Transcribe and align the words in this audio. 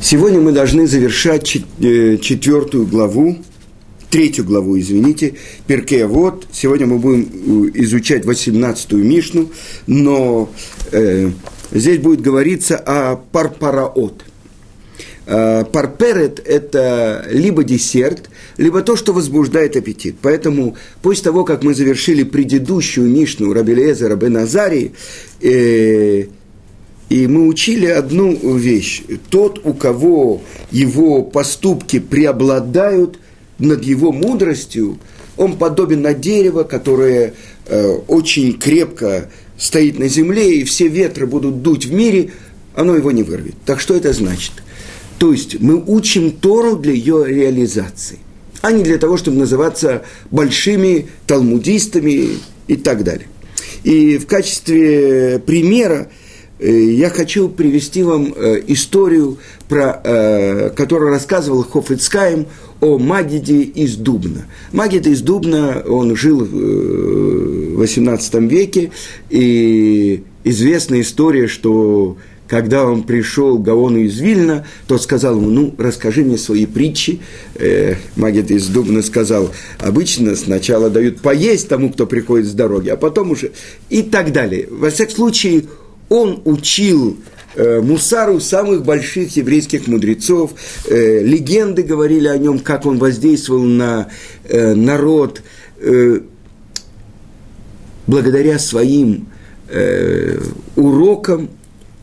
Сегодня 0.00 0.40
мы 0.40 0.52
должны 0.52 0.86
завершать 0.86 1.56
э, 1.56 2.18
четвертую 2.18 2.86
главу, 2.86 3.38
третью 4.10 4.44
главу, 4.44 4.78
извините, 4.78 5.34
Перкея 5.66 6.06
Вот. 6.06 6.46
Сегодня 6.52 6.86
мы 6.86 6.98
будем 6.98 7.22
э, 7.22 7.70
изучать 7.82 8.24
18-ю 8.24 8.98
Мишну, 8.98 9.50
но 9.86 10.50
э, 10.92 11.30
здесь 11.72 11.98
будет 11.98 12.20
говориться 12.20 12.76
о 12.76 13.16
парпараот. 13.16 14.22
Э, 15.26 15.64
парперет– 15.64 16.40
это 16.44 17.26
либо 17.30 17.64
десерт, 17.64 18.30
либо 18.58 18.82
то, 18.82 18.96
что 18.96 19.12
возбуждает 19.12 19.76
аппетит. 19.76 20.16
Поэтому 20.22 20.76
после 21.02 21.24
того, 21.24 21.44
как 21.44 21.64
мы 21.64 21.74
завершили 21.74 22.22
предыдущую 22.22 23.08
Мишну 23.08 23.52
Рабелеза 23.52 24.08
Рабеназарии, 24.08 24.92
э, 25.40 26.26
и 27.08 27.26
мы 27.26 27.46
учили 27.46 27.86
одну 27.86 28.34
вещь. 28.56 29.02
Тот, 29.30 29.60
у 29.64 29.74
кого 29.74 30.42
его 30.70 31.22
поступки 31.22 32.00
преобладают 32.00 33.18
над 33.58 33.84
его 33.84 34.12
мудростью, 34.12 34.98
он 35.36 35.56
подобен 35.56 36.02
на 36.02 36.14
дерево, 36.14 36.64
которое 36.64 37.34
э, 37.66 37.88
очень 38.08 38.58
крепко 38.58 39.30
стоит 39.56 39.98
на 39.98 40.08
земле, 40.08 40.56
и 40.56 40.64
все 40.64 40.88
ветры 40.88 41.26
будут 41.26 41.62
дуть 41.62 41.86
в 41.86 41.92
мире, 41.92 42.32
оно 42.74 42.96
его 42.96 43.12
не 43.12 43.22
вырвет. 43.22 43.54
Так 43.64 43.80
что 43.80 43.94
это 43.94 44.12
значит? 44.12 44.52
То 45.18 45.32
есть 45.32 45.60
мы 45.60 45.82
учим 45.86 46.32
Тору 46.32 46.76
для 46.76 46.92
ее 46.92 47.24
реализации, 47.26 48.18
а 48.62 48.72
не 48.72 48.82
для 48.82 48.98
того, 48.98 49.16
чтобы 49.16 49.38
называться 49.38 50.02
большими 50.30 51.06
талмудистами 51.26 52.38
и 52.66 52.76
так 52.76 53.04
далее. 53.04 53.28
И 53.84 54.18
в 54.18 54.26
качестве 54.26 55.38
примера– 55.38 56.10
я 56.58 57.10
хочу 57.10 57.48
привести 57.48 58.02
вам 58.02 58.32
э, 58.34 58.62
историю, 58.68 59.38
про, 59.68 60.00
э, 60.02 60.70
которую 60.70 61.10
рассказывал 61.10 61.62
Хофицкаем 61.64 62.46
о 62.80 62.98
Магиде 62.98 63.62
из 63.62 63.96
Дубна. 63.96 64.46
Магид 64.72 65.06
из 65.06 65.20
Дубна, 65.20 65.82
он 65.86 66.16
жил 66.16 66.44
в 66.44 67.82
XVIII 67.82 68.48
веке, 68.48 68.90
и 69.28 70.22
известная 70.44 71.00
история, 71.02 71.46
что 71.46 72.16
когда 72.48 72.86
он 72.86 73.02
пришел 73.02 73.58
к 73.58 73.62
Гаону 73.62 73.98
из 73.98 74.18
Вильна, 74.20 74.64
тот 74.86 75.02
сказал 75.02 75.36
ему, 75.36 75.50
ну, 75.50 75.74
расскажи 75.78 76.22
мне 76.22 76.38
свои 76.38 76.66
притчи. 76.66 77.20
Э, 77.56 77.96
Магид 78.14 78.50
из 78.50 78.68
Дубна 78.68 79.02
сказал, 79.02 79.50
обычно 79.78 80.36
сначала 80.36 80.88
дают 80.88 81.20
поесть 81.20 81.68
тому, 81.68 81.90
кто 81.92 82.06
приходит 82.06 82.46
с 82.46 82.52
дороги, 82.52 82.88
а 82.88 82.96
потом 82.96 83.32
уже... 83.32 83.52
И 83.90 84.02
так 84.02 84.32
далее. 84.32 84.68
Во 84.70 84.90
всяком 84.90 85.14
случае, 85.14 85.64
он 86.08 86.42
учил 86.44 87.16
э, 87.54 87.80
Мусару 87.80 88.40
самых 88.40 88.84
больших 88.84 89.36
еврейских 89.36 89.86
мудрецов. 89.86 90.52
Э, 90.88 91.22
легенды 91.22 91.82
говорили 91.82 92.28
о 92.28 92.38
нем, 92.38 92.58
как 92.58 92.86
он 92.86 92.98
воздействовал 92.98 93.62
на 93.62 94.08
э, 94.44 94.74
народ 94.74 95.42
благодаря 98.06 98.58
своим 98.58 99.28
урокам, 100.74 101.50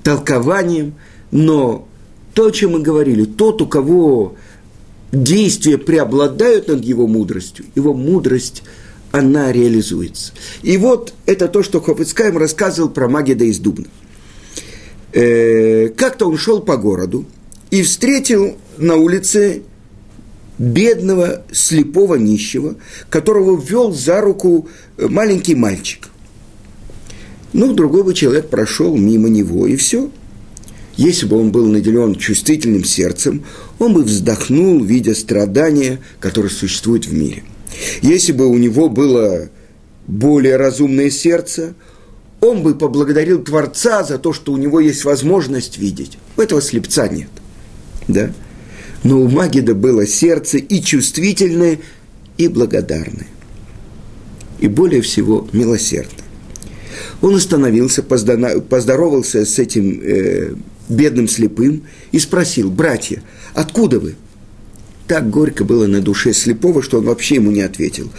толкованиям. 0.03 0.93
Но 1.31 1.87
то, 2.35 2.47
о 2.47 2.51
чем 2.51 2.73
мы 2.73 2.81
говорили, 2.81 3.25
тот, 3.25 3.63
у 3.63 3.67
кого 3.67 4.35
действия 5.11 5.79
преобладают 5.79 6.67
над 6.67 6.85
его 6.85 7.07
мудростью, 7.07 7.65
его 7.73 7.95
мудрость– 7.95 8.61
она 9.13 9.51
реализуется. 9.51 10.33
И 10.63 10.75
вот 10.77 11.13
это 11.27 11.47
то, 11.47 11.61
что 11.61 11.79
Хофицкайм 11.79 12.35
рассказывал 12.35 12.89
про 12.89 13.07
Магида 13.07 13.45
из 13.45 13.59
Дубна. 13.59 13.85
Э, 15.13 15.89
как-то 15.89 16.27
он 16.27 16.35
шел 16.35 16.61
по 16.61 16.77
городу 16.77 17.25
и 17.69 17.83
встретил 17.83 18.57
на 18.79 18.95
улице 18.95 19.61
бедного, 20.57 21.43
слепого 21.51 22.15
нищего, 22.15 22.75
которого 23.11 23.61
ввел 23.61 23.93
за 23.93 24.19
руку 24.19 24.67
маленький 24.97 25.53
мальчик. 25.53 26.09
Ну, 27.53 27.73
другой 27.73 28.03
бы 28.03 28.15
человек 28.15 28.49
прошел 28.49 28.97
мимо 28.97 29.29
него, 29.29 29.67
и 29.67 29.75
все. 29.75 30.09
Если 30.97 31.27
бы 31.27 31.39
он 31.39 31.51
был 31.51 31.67
наделен 31.67 32.15
чувствительным 32.15 32.83
сердцем, 32.83 33.45
он 33.77 33.93
бы 33.93 34.03
вздохнул, 34.03 34.83
видя 34.83 35.13
страдания, 35.13 35.99
которые 36.19 36.51
существуют 36.51 37.05
в 37.05 37.13
мире– 37.13 37.43
если 38.01 38.31
бы 38.31 38.47
у 38.47 38.57
него 38.57 38.89
было 38.89 39.49
более 40.07 40.57
разумное 40.57 41.09
сердце, 41.09 41.73
он 42.41 42.61
бы 42.61 42.75
поблагодарил 42.75 43.43
Творца 43.43 44.03
за 44.03 44.17
то, 44.17 44.33
что 44.33 44.51
у 44.51 44.57
него 44.57 44.79
есть 44.79 45.05
возможность 45.05 45.77
видеть. 45.77 46.17
У 46.35 46.41
этого 46.41 46.61
слепца 46.61 47.07
нет. 47.07 47.29
Да? 48.07 48.33
Но 49.03 49.21
у 49.21 49.29
Магида 49.29 49.75
было 49.75 50.05
сердце 50.05 50.57
и 50.57 50.81
чувствительное, 50.81 51.79
и 52.37 52.47
благодарное. 52.47 53.27
И 54.59 54.67
более 54.67 55.01
всего 55.01 55.47
милосердное. 55.53 56.25
Он 57.21 57.35
остановился, 57.35 58.03
поздоровался 58.03 59.45
с 59.45 59.59
этим 59.59 60.01
э, 60.01 60.53
бедным 60.89 61.27
слепым 61.27 61.83
и 62.11 62.19
спросил, 62.19 62.69
братья, 62.69 63.23
откуда 63.53 63.99
вы? 63.99 64.15
Так 65.07 65.29
горько 65.29 65.65
было 65.65 65.87
на 65.87 66.01
душе 66.01 66.33
слепого, 66.33 66.81
что 66.81 66.99
он 66.99 67.05
вообще 67.05 67.35
ему 67.35 67.51
не 67.51 67.61
ответил. 67.61 68.09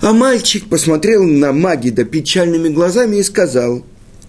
А 0.00 0.12
мальчик 0.12 0.66
посмотрел 0.68 1.22
на 1.24 1.52
Магида 1.52 2.04
печальными 2.04 2.68
глазами 2.68 3.16
и 3.16 3.22
сказал, 3.22 3.84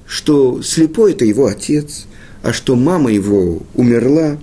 что 0.07 0.61
слепой– 0.61 1.11
это 1.13 1.25
его 1.25 1.47
отец, 1.47 2.05
а 2.43 2.53
что 2.53 2.75
мама 2.75 3.11
его 3.11 3.63
умерла. 3.73 4.37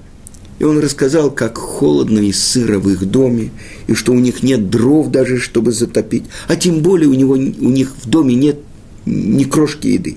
И 0.59 0.65
он 0.65 0.79
рассказал, 0.79 1.31
как 1.31 1.57
холодно 1.57 2.19
и 2.19 2.33
сыро 2.33 2.79
в 2.79 2.91
их 2.91 3.07
доме, 3.07 3.51
и 3.87 3.95
что 3.95 4.13
у 4.13 4.19
них 4.19 4.43
нет 4.43 4.69
дров 4.69 5.09
даже, 5.09 5.39
чтобы 5.39 5.73
затопить, 5.73 6.25
а 6.49 6.57
тем 6.57 6.81
более 6.81 7.09
у, 7.09 7.15
него, 7.15 7.33
у 7.33 7.71
них 7.71 7.95
в 7.97 8.09
доме 8.09 8.35
нет 8.35 8.59
ни 9.07 9.45
крошки 9.45 9.87
еды. 9.87 10.17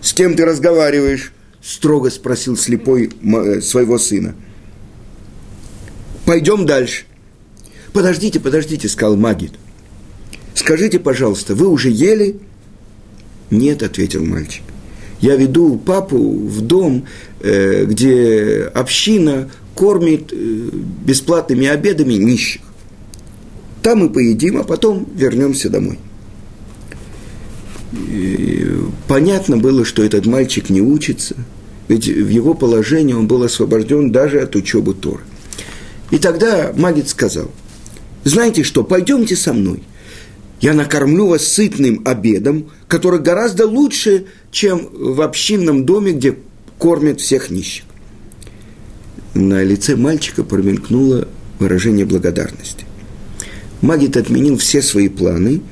«С 0.00 0.14
кем 0.14 0.36
ты 0.36 0.46
разговариваешь?»– 0.46 1.32
строго 1.62 2.08
спросил 2.08 2.56
слепой 2.56 3.10
э, 3.22 3.60
своего 3.60 3.98
сына– 3.98 4.34
Пойдем 6.28 6.66
дальше. 6.66 7.04
Подождите, 7.94 8.38
подождите, 8.38 8.86
сказал 8.86 9.16
Магид. 9.16 9.52
Скажите, 10.52 10.98
пожалуйста, 10.98 11.54
вы 11.54 11.68
уже 11.68 11.88
ели? 11.88 12.36
Нет, 13.50 13.82
ответил 13.82 14.26
мальчик. 14.26 14.62
Я 15.22 15.36
веду 15.36 15.78
папу 15.78 16.18
в 16.18 16.60
дом, 16.60 17.06
э, 17.40 17.86
где 17.86 18.70
община 18.74 19.48
кормит 19.74 20.30
э, 20.30 20.68
бесплатными 21.06 21.66
обедами 21.66 22.12
нищих. 22.12 22.60
Там 23.82 24.00
мы 24.00 24.10
поедим, 24.10 24.58
а 24.58 24.64
потом 24.64 25.08
вернемся 25.14 25.70
домой. 25.70 25.98
И 27.94 28.70
понятно 29.08 29.56
было, 29.56 29.82
что 29.86 30.02
этот 30.04 30.26
мальчик 30.26 30.68
не 30.68 30.82
учится, 30.82 31.36
ведь 31.88 32.06
в 32.06 32.28
его 32.28 32.52
положении 32.52 33.14
он 33.14 33.26
был 33.26 33.44
освобожден 33.44 34.12
даже 34.12 34.42
от 34.42 34.56
учебы 34.56 34.92
Торы. 34.92 35.22
И 36.10 36.18
тогда 36.18 36.72
Магит 36.74 37.08
сказал, 37.08 37.50
знаете 38.24 38.62
что, 38.62 38.84
пойдемте 38.84 39.36
со 39.36 39.52
мной. 39.52 39.82
Я 40.60 40.74
накормлю 40.74 41.28
вас 41.28 41.46
сытным 41.46 42.02
обедом, 42.04 42.70
который 42.88 43.20
гораздо 43.20 43.66
лучше, 43.66 44.26
чем 44.50 44.88
в 44.92 45.20
общинном 45.22 45.84
доме, 45.84 46.12
где 46.12 46.36
кормят 46.78 47.20
всех 47.20 47.50
нищих. 47.50 47.84
На 49.34 49.62
лице 49.62 49.94
мальчика 49.94 50.42
промелькнуло 50.42 51.28
выражение 51.58 52.06
благодарности. 52.06 52.86
Магит 53.82 54.16
отменил 54.16 54.58
все 54.58 54.82
свои 54.82 55.08
планы 55.08 55.62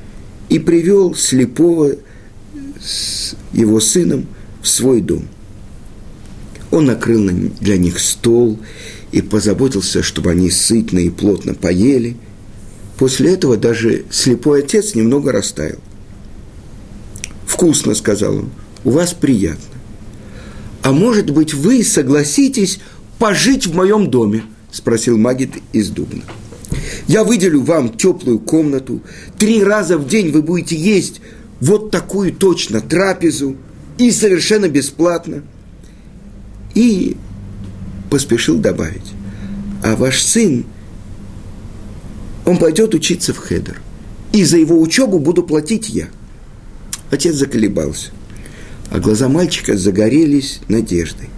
и 0.47 0.59
привел 0.59 1.15
слепого 1.15 1.95
с 2.79 3.35
его 3.51 3.81
сыном 3.81 4.27
в 4.61 4.67
свой 4.67 5.01
дом. 5.01 5.27
Он 6.71 6.85
накрыл 6.85 7.29
для 7.59 7.77
них 7.77 7.99
стол 7.99 8.59
и 9.11 9.21
позаботился, 9.21 10.03
чтобы 10.03 10.31
они 10.31 10.49
сытно 10.49 10.99
и 10.99 11.09
плотно 11.09 11.53
поели. 11.53 12.17
После 12.97 13.33
этого 13.33 13.57
даже 13.57 14.05
слепой 14.09 14.59
отец 14.63 14.95
немного 14.95 15.31
растаял. 15.31 15.77
«Вкусно»,— 17.45 17.93
сказал 17.95 18.35
он,— 18.35 18.49
«у 18.83 18.91
вас 18.91 19.13
приятно. 19.13 19.63
А 20.81 20.91
может 20.91 21.29
быть, 21.31 21.53
вы 21.53 21.83
согласитесь 21.83 22.79
пожить 23.19 23.67
в 23.67 23.75
моем 23.75 24.09
доме?»— 24.09 24.43
спросил 24.71 25.17
Магит 25.17 25.51
из 25.73 25.89
Дубна. 25.89 26.23
«Я 27.07 27.23
выделю 27.23 27.61
вам 27.61 27.95
теплую 27.97 28.39
комнату, 28.39 29.01
три 29.37 29.63
раза 29.63 29.97
в 29.97 30.07
день 30.07 30.31
вы 30.31 30.41
будете 30.41 30.75
есть 30.75 31.21
вот 31.61 31.91
такую 31.91 32.33
точно 32.33 32.81
трапезу 32.81 33.55
и 33.97 34.11
совершенно 34.11 34.67
бесплатно». 34.67 35.43
И 36.77 37.17
поспешил 38.09 38.57
добавить. 38.57 39.13
А 39.83 39.95
ваш 39.95 40.21
сын, 40.21 40.65
он 42.45 42.57
пойдет 42.57 42.93
учиться 42.93 43.33
в 43.33 43.37
Хедер. 43.37 43.81
И 44.31 44.43
за 44.43 44.57
его 44.57 44.79
учебу 44.79 45.19
буду 45.19 45.43
платить 45.43 45.89
я. 45.89 46.07
Отец 47.09 47.35
заколебался. 47.35 48.11
А 48.91 48.99
глаза 48.99 49.27
мальчика 49.29 49.77
загорелись 49.77 50.61
надеждой. 50.67 51.29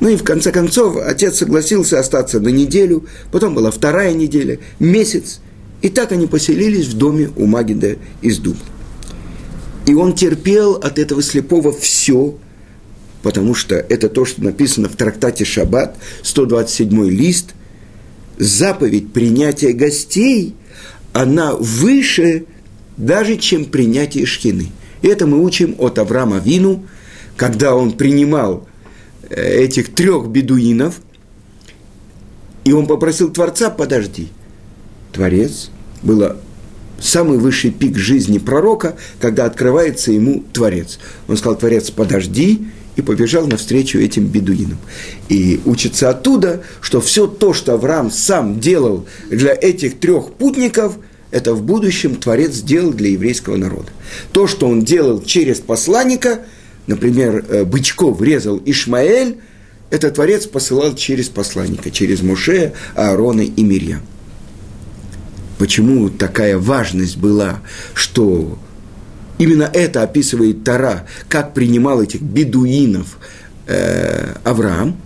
Ну 0.00 0.08
и 0.08 0.16
в 0.16 0.24
конце 0.24 0.50
концов 0.50 0.96
отец 0.96 1.38
согласился 1.38 2.00
остаться 2.00 2.40
на 2.40 2.48
неделю, 2.48 3.06
потом 3.30 3.54
была 3.54 3.70
вторая 3.70 4.12
неделя, 4.14 4.58
месяц. 4.80 5.40
И 5.80 5.88
так 5.88 6.10
они 6.12 6.26
поселились 6.26 6.86
в 6.88 6.96
доме 6.96 7.30
у 7.36 7.46
Магида 7.46 7.96
из 8.20 8.38
Дубна. 8.38 8.62
И 9.86 9.94
он 9.94 10.14
терпел 10.14 10.74
от 10.74 10.98
этого 10.98 11.22
слепого 11.22 11.72
все, 11.72 12.36
потому 13.22 13.54
что 13.54 13.76
это 13.76 14.08
то, 14.08 14.24
что 14.24 14.42
написано 14.42 14.88
в 14.88 14.96
трактате 14.96 15.44
«Шаббат», 15.44 15.96
127 16.22 17.08
лист, 17.08 17.54
заповедь 18.38 19.12
принятия 19.12 19.72
гостей, 19.72 20.54
она 21.12 21.54
выше 21.54 22.46
даже, 22.96 23.36
чем 23.36 23.64
принятие 23.66 24.26
шхины. 24.26 24.68
И 25.02 25.08
это 25.08 25.26
мы 25.26 25.42
учим 25.42 25.74
от 25.78 25.98
Авраама 25.98 26.38
Вину, 26.38 26.84
когда 27.36 27.74
он 27.74 27.92
принимал 27.92 28.68
э, 29.28 29.64
этих 29.64 29.94
трех 29.94 30.28
бедуинов, 30.28 31.00
и 32.64 32.72
он 32.72 32.86
попросил 32.86 33.32
Творца, 33.32 33.70
подожди. 33.70 34.28
Творец 35.12 35.70
было 36.02 36.38
самый 37.00 37.38
высший 37.38 37.70
пик 37.70 37.96
жизни 37.98 38.38
пророка, 38.38 38.96
когда 39.20 39.44
открывается 39.44 40.12
ему 40.12 40.44
Творец. 40.52 40.98
Он 41.28 41.36
сказал, 41.36 41.58
Творец, 41.58 41.90
подожди, 41.90 42.68
и 42.96 43.02
побежал 43.02 43.46
навстречу 43.46 43.98
этим 43.98 44.26
бедуинам. 44.26 44.78
И 45.28 45.60
учится 45.64 46.10
оттуда, 46.10 46.62
что 46.80 47.00
все 47.00 47.26
то, 47.26 47.54
что 47.54 47.74
Авраам 47.74 48.10
сам 48.10 48.60
делал 48.60 49.06
для 49.30 49.56
этих 49.58 49.98
трех 49.98 50.32
путников, 50.34 50.96
это 51.30 51.54
в 51.54 51.62
будущем 51.62 52.16
Творец 52.16 52.52
сделал 52.52 52.92
для 52.92 53.10
еврейского 53.10 53.56
народа. 53.56 53.88
То, 54.32 54.46
что 54.46 54.68
он 54.68 54.82
делал 54.84 55.22
через 55.22 55.60
посланника, 55.60 56.40
например, 56.86 57.44
э, 57.48 57.64
бычков 57.64 58.20
резал 58.20 58.60
Ишмаэль, 58.64 59.38
это 59.90 60.10
Творец 60.10 60.46
посылал 60.46 60.94
через 60.94 61.28
посланника, 61.28 61.90
через 61.90 62.22
Муше, 62.22 62.72
Аарона 62.94 63.42
и 63.42 63.62
Мирьям. 63.62 64.02
Почему 65.58 66.10
такая 66.10 66.58
важность 66.58 67.16
была, 67.16 67.60
что 67.94 68.58
именно 69.42 69.70
это 69.72 70.02
описывает 70.02 70.64
Тара, 70.64 71.06
как 71.28 71.54
принимал 71.54 72.02
этих 72.02 72.20
бедуинов 72.20 73.18
э, 73.66 74.34
Авраам, 74.44 74.96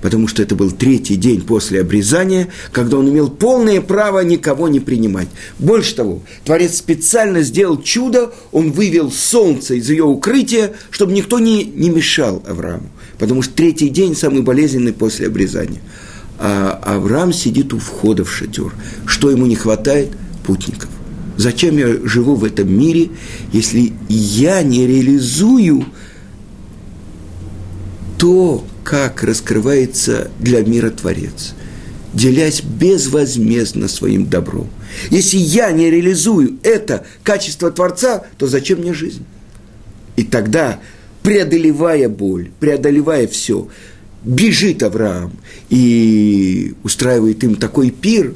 потому 0.00 0.28
что 0.28 0.42
это 0.42 0.54
был 0.54 0.70
третий 0.70 1.16
день 1.16 1.42
после 1.42 1.80
обрезания, 1.80 2.48
когда 2.72 2.98
он 2.98 3.08
имел 3.08 3.30
полное 3.30 3.80
право 3.80 4.20
никого 4.20 4.68
не 4.68 4.80
принимать. 4.80 5.28
Больше 5.58 5.94
того, 5.94 6.22
Творец 6.44 6.76
специально 6.76 7.42
сделал 7.42 7.80
чудо, 7.80 8.32
он 8.52 8.70
вывел 8.72 9.10
солнце 9.10 9.74
из 9.74 9.88
ее 9.88 10.04
укрытия, 10.04 10.72
чтобы 10.90 11.12
никто 11.12 11.38
не, 11.38 11.64
не 11.64 11.90
мешал 11.90 12.42
Аврааму, 12.46 12.88
потому 13.18 13.42
что 13.42 13.54
третий 13.54 13.88
день 13.88 14.14
самый 14.14 14.42
болезненный 14.42 14.92
после 14.92 15.26
обрезания– 15.26 15.80
а 16.38 16.80
Авраам 16.82 17.32
сидит 17.32 17.72
у 17.72 17.78
входа 17.78 18.24
в 18.24 18.32
шатер. 18.32 18.72
Что 19.06 19.30
ему 19.30 19.46
не 19.46 19.54
хватает? 19.54 20.10
Путников. 20.44 20.90
Зачем 21.36 21.76
я 21.78 21.88
живу 22.06 22.36
в 22.36 22.44
этом 22.44 22.72
мире, 22.72 23.10
если 23.52 23.92
я 24.08 24.62
не 24.62 24.86
реализую 24.86 25.84
то, 28.18 28.64
как 28.84 29.22
раскрывается 29.24 30.30
для 30.38 30.62
мира 30.62 30.90
Творец, 30.90 31.54
делясь 32.12 32.62
безвозмездно 32.62 33.88
своим 33.88 34.26
добром. 34.26 34.68
Если 35.10 35.36
я 35.36 35.72
не 35.72 35.90
реализую 35.90 36.58
это 36.62 37.04
качество 37.24 37.70
Творца, 37.70 38.24
то 38.38 38.46
зачем 38.46 38.80
мне 38.80 38.94
жизнь? 38.94 39.24
И 40.16 40.22
тогда, 40.22 40.78
преодолевая 41.22 42.08
боль, 42.08 42.50
преодолевая 42.60 43.26
все, 43.26 43.68
бежит 44.22 44.82
Авраам 44.82 45.32
и 45.70 46.74
устраивает 46.84 47.42
им 47.42 47.56
такой 47.56 47.90
пир, 47.90 48.34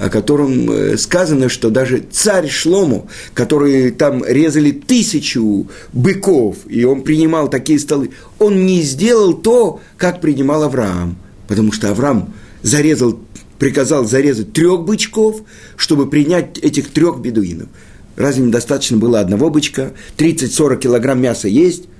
о 0.00 0.08
котором 0.08 0.70
э, 0.70 0.96
сказано, 0.96 1.48
что 1.48 1.70
даже 1.70 2.02
царь 2.10 2.48
Шлому, 2.48 3.08
который 3.34 3.90
там 3.90 4.24
резали 4.24 4.72
тысячу 4.72 5.68
быков, 5.92 6.56
и 6.66 6.84
он 6.84 7.02
принимал 7.02 7.48
такие 7.48 7.78
столы, 7.78 8.10
он 8.38 8.66
не 8.66 8.82
сделал 8.82 9.34
то, 9.34 9.80
как 9.96 10.20
принимал 10.20 10.64
Авраам, 10.64 11.16
потому 11.46 11.70
что 11.70 11.90
Авраам 11.90 12.32
зарезал, 12.62 13.20
приказал 13.58 14.04
зарезать 14.04 14.52
трех 14.52 14.82
бычков, 14.82 15.42
чтобы 15.76 16.08
принять 16.08 16.58
этих 16.58 16.90
трех 16.90 17.20
бедуинов. 17.20 17.68
Разве 18.16 18.44
недостаточно 18.44 18.96
было 18.96 19.20
одного 19.20 19.50
бычка, 19.50 19.92
30-40 20.16 20.78
килограмм 20.78 21.20
мяса 21.20 21.46
есть– 21.46 21.84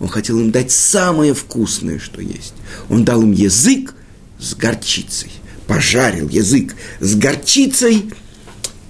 он 0.00 0.08
хотел 0.08 0.40
им 0.40 0.50
дать 0.50 0.70
самое 0.70 1.34
вкусное, 1.34 1.98
что 1.98 2.20
есть. 2.20 2.54
Он 2.90 3.04
дал 3.04 3.22
им 3.22 3.32
язык 3.32 3.94
с 4.38 4.54
горчицей. 4.54 5.30
Пожарил 5.66 6.28
язык 6.28 6.74
с 7.00 7.14
горчицей. 7.14 8.10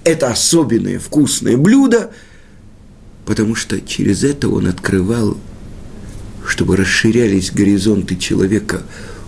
Это 0.03 0.29
особенное 0.29 0.99
вкусное 0.99 1.57
блюдо, 1.57 2.11
потому 3.25 3.55
что 3.55 3.81
через 3.81 4.23
это 4.23 4.49
он 4.49 4.67
открывал, 4.67 5.37
чтобы 6.45 6.75
расширялись 6.75 7.51
горизонты 7.51 8.15
человека 8.15 8.83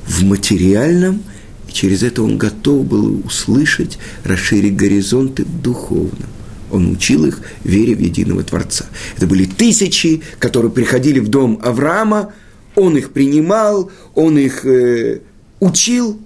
в 0.06 0.24
материальном, 0.24 1.24
и 1.68 1.72
через 1.72 2.04
это 2.04 2.22
он 2.22 2.38
готов 2.38 2.86
был 2.86 3.22
услышать, 3.26 3.98
расширить 4.24 4.76
горизонты 4.76 5.46
в 5.46 5.62
духовном. 5.62 6.30
Он 6.72 6.92
учил 6.92 7.26
их 7.26 7.42
вере 7.64 7.96
в 7.96 8.00
единого 8.00 8.44
Творца. 8.44 8.86
Это 9.16 9.26
были 9.26 9.46
тысячи, 9.46 10.22
которые 10.38 10.72
приходили 10.72 11.20
в 11.20 11.30
дом 11.30 11.60
Авраама, 11.64 12.34
он 12.76 12.96
их 12.98 13.12
принимал, 13.12 13.92
он 14.14 14.38
их 14.38 14.66
э, 14.66 15.22
учил. 15.60 16.20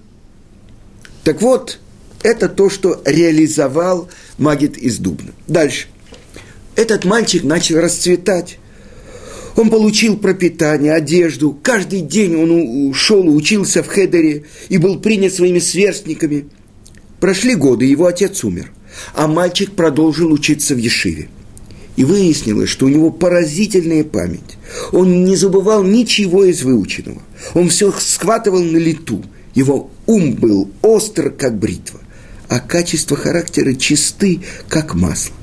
Так 1.23 1.41
вот, 1.41 1.79
это 2.23 2.49
то, 2.49 2.69
что 2.69 3.01
реализовал 3.05 4.09
Магит 4.37 4.77
из 4.77 4.97
Дубна. 4.97 5.31
Дальше. 5.47 5.87
Этот 6.75 7.05
мальчик 7.05 7.43
начал 7.43 7.79
расцветать. 7.79 8.57
Он 9.55 9.69
получил 9.69 10.17
пропитание, 10.17 10.93
одежду. 10.93 11.57
Каждый 11.61 12.01
день 12.01 12.35
он 12.35 12.89
ушел, 12.89 13.27
учился 13.27 13.83
в 13.83 13.87
Хедере 13.87 14.45
и 14.69 14.77
был 14.77 14.99
принят 14.99 15.33
своими 15.33 15.59
сверстниками. 15.59 16.47
Прошли 17.19 17.55
годы, 17.55 17.85
его 17.85 18.07
отец 18.07 18.43
умер– 18.43 18.71
а 19.13 19.27
мальчик 19.27 19.73
продолжил 19.73 20.31
учиться 20.31 20.75
в 20.75 20.77
Ешиве. 20.77 21.29
И 21.97 22.03
выяснилось, 22.03 22.69
что 22.69 22.85
у 22.85 22.89
него 22.89 23.11
поразительная 23.11 24.03
память. 24.03 24.57
Он 24.91 25.25
не 25.25 25.35
забывал 25.35 25.83
ничего 25.83 26.45
из 26.45 26.63
выученного. 26.63 27.21
Он 27.53 27.69
все 27.69 27.91
схватывал 27.91 28.63
на 28.63 28.77
лету. 28.77 29.23
Его 29.53 29.89
ум 30.11 30.33
был 30.33 30.69
остр, 30.81 31.31
как 31.31 31.57
бритва, 31.57 32.01
а 32.49 32.59
качество 32.59 33.15
характера 33.15 33.73
чисты, 33.73 34.41
как 34.67 34.93
масло. 34.93 35.33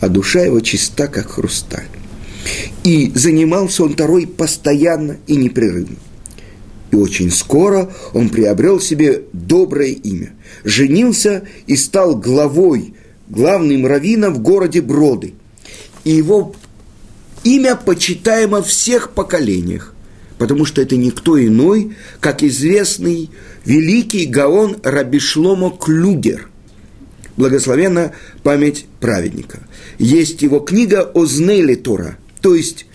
А 0.00 0.08
душа 0.08 0.40
его 0.40 0.60
чиста, 0.60 1.08
как 1.08 1.32
хрусталь. 1.32 1.88
И 2.84 3.10
занимался 3.14 3.82
он 3.82 3.92
второй 3.92 4.26
постоянно 4.26 5.18
и 5.26 5.36
непрерывно. 5.36 5.96
И 6.92 6.96
очень 6.96 7.30
скоро 7.30 7.92
он 8.14 8.30
приобрел 8.30 8.80
себе 8.80 9.22
доброе 9.32 9.90
имя. 9.90 10.32
Женился 10.64 11.46
и 11.66 11.76
стал 11.76 12.16
главой, 12.16 12.94
главным 13.28 13.86
раввином 13.86 14.34
в 14.34 14.38
городе 14.38 14.80
Броды. 14.80 15.34
И 16.04 16.12
его 16.12 16.54
имя 17.44 17.76
почитаемо 17.76 18.62
в 18.62 18.68
всех 18.68 19.10
поколениях, 19.10 19.94
потому 20.40 20.64
что 20.64 20.80
это 20.80 20.96
никто 20.96 21.38
иной, 21.38 21.94
как 22.18 22.42
известный 22.42 23.28
великий 23.66 24.24
Гаон 24.24 24.78
Рабишломо 24.82 25.70
Клюгер. 25.70 26.48
Благословена 27.36 28.12
память 28.42 28.86
праведника. 29.00 29.60
Есть 29.98 30.40
его 30.40 30.60
книга 30.60 31.02
«Ознели 31.02 31.74
Тора», 31.74 32.16
то 32.40 32.54
есть, 32.54 32.86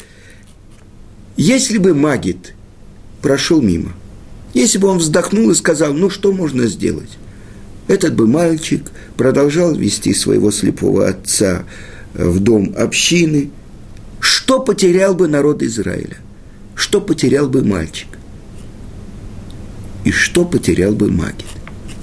если 1.38 1.78
бы 1.78 1.94
Магит– 1.94 2.56
прошел 3.22 3.62
мимо. 3.62 3.94
Если 4.56 4.80
бы 4.80 4.88
он 4.88 4.98
вздохнул 4.98 5.52
и 5.52 5.56
сказал, 5.56 5.94
ну 5.94 6.10
что 6.10 6.34
можно 6.34 6.66
сделать? 6.66 7.20
Этот 7.88 8.16
бы 8.16 8.26
мальчик 8.26 8.90
продолжал 9.18 9.76
вести 9.76 10.16
своего 10.16 10.50
слепого 10.50 11.08
отца 11.08 11.64
в 12.16 12.40
дом 12.40 12.74
общины. 12.76 13.52
Что 14.20 14.60
потерял 14.60 15.14
бы 15.14 15.28
народ 15.28 15.62
Израиля? 15.62 16.25
Что 16.76 17.02
потерял 17.02 17.48
бы 17.48 17.64
мальчик? 17.64 18.08
И 20.04 20.12
что 20.12 20.46
потерял 20.46 20.94
бы 20.94 21.10
магит? 21.10 21.46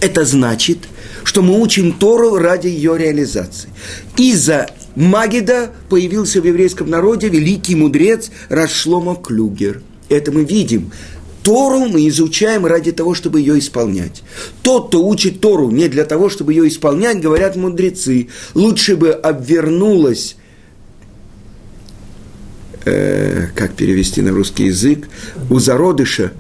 Это 0.01 0.25
значит, 0.25 0.79
что 1.23 1.43
мы 1.43 1.61
учим 1.61 1.93
Тору 1.93 2.37
ради 2.37 2.67
ее 2.67 2.99
реализации. 2.99 3.69
Из-за 4.17 4.69
Магида 4.97 5.71
появился 5.89 6.41
в 6.41 6.47
еврейском 6.47 6.91
народе 6.91 7.29
великий 7.29 7.75
мудрец 7.75 8.31
Рашлома 8.49 9.15
Клюгер. 9.15 9.83
Это 10.09 10.33
мы 10.33 10.45
видим. 10.45 10.91
Тору 11.43 11.87
мы 11.87 12.07
изучаем 12.09 12.67
ради 12.67 12.93
того, 12.93 13.15
чтобы 13.15 13.41
ее 13.41 13.59
исполнять. 13.59 14.23
Тот, 14.63 14.89
кто 14.89 15.05
учит 15.05 15.41
Тору 15.41 15.71
не 15.71 15.89
для 15.89 16.05
того, 16.05 16.29
чтобы 16.29 16.53
ее 16.53 16.69
исполнять, 16.69 17.21
говорят 17.21 17.57
мудрецы, 17.57 18.29
лучше 18.55 18.97
бы 18.97 19.11
обвернулась, 19.11 20.37
э, 22.85 23.49
как 23.55 23.75
перевести 23.75 24.23
на 24.23 24.31
русский 24.31 24.67
язык, 24.67 25.09
у 25.51 25.59
зародыша 25.59 26.33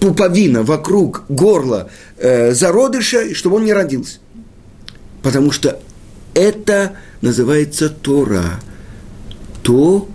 пуповина 0.00 0.62
вокруг 0.62 1.24
горла 1.28 1.88
э, 2.18 2.52
зародыша, 2.52 3.34
чтобы 3.34 3.56
он 3.56 3.64
не 3.64 3.72
родился. 3.72 4.18
Потому 5.22 5.52
что 5.52 5.80
это 6.34 6.92
называется 7.20 7.88
Тора. 7.88 8.60
То, 9.62 10.08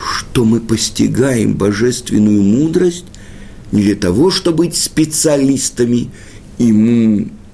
что 0.00 0.44
мы 0.46 0.60
постигаем 0.60 1.54
божественную 1.54 2.42
мудрость 2.42 3.04
не 3.72 3.82
для 3.82 3.94
того, 3.94 4.30
чтобы 4.30 4.64
быть 4.64 4.76
специалистами 4.76 6.10
и 6.58 6.72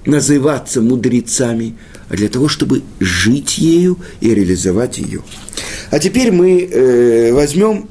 называться 0.07 0.81
мудрецами, 0.81 1.75
а 2.09 2.15
для 2.15 2.29
того, 2.29 2.47
чтобы 2.47 2.83
жить 2.99 3.57
ею 3.57 3.99
и 4.21 4.33
реализовать 4.33 4.97
ее. 4.97 5.21
А 5.91 5.99
теперь 5.99 6.31
мы 6.31 6.61
э, 6.61 7.33
возьмем 7.33 7.89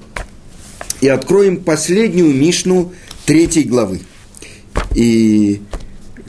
и 1.01 1.09
откроем 1.09 1.59
последнюю 1.59 2.35
Мишну 2.35 2.93
третьей 3.27 3.65
главы. 3.65 4.01
И 4.95 5.61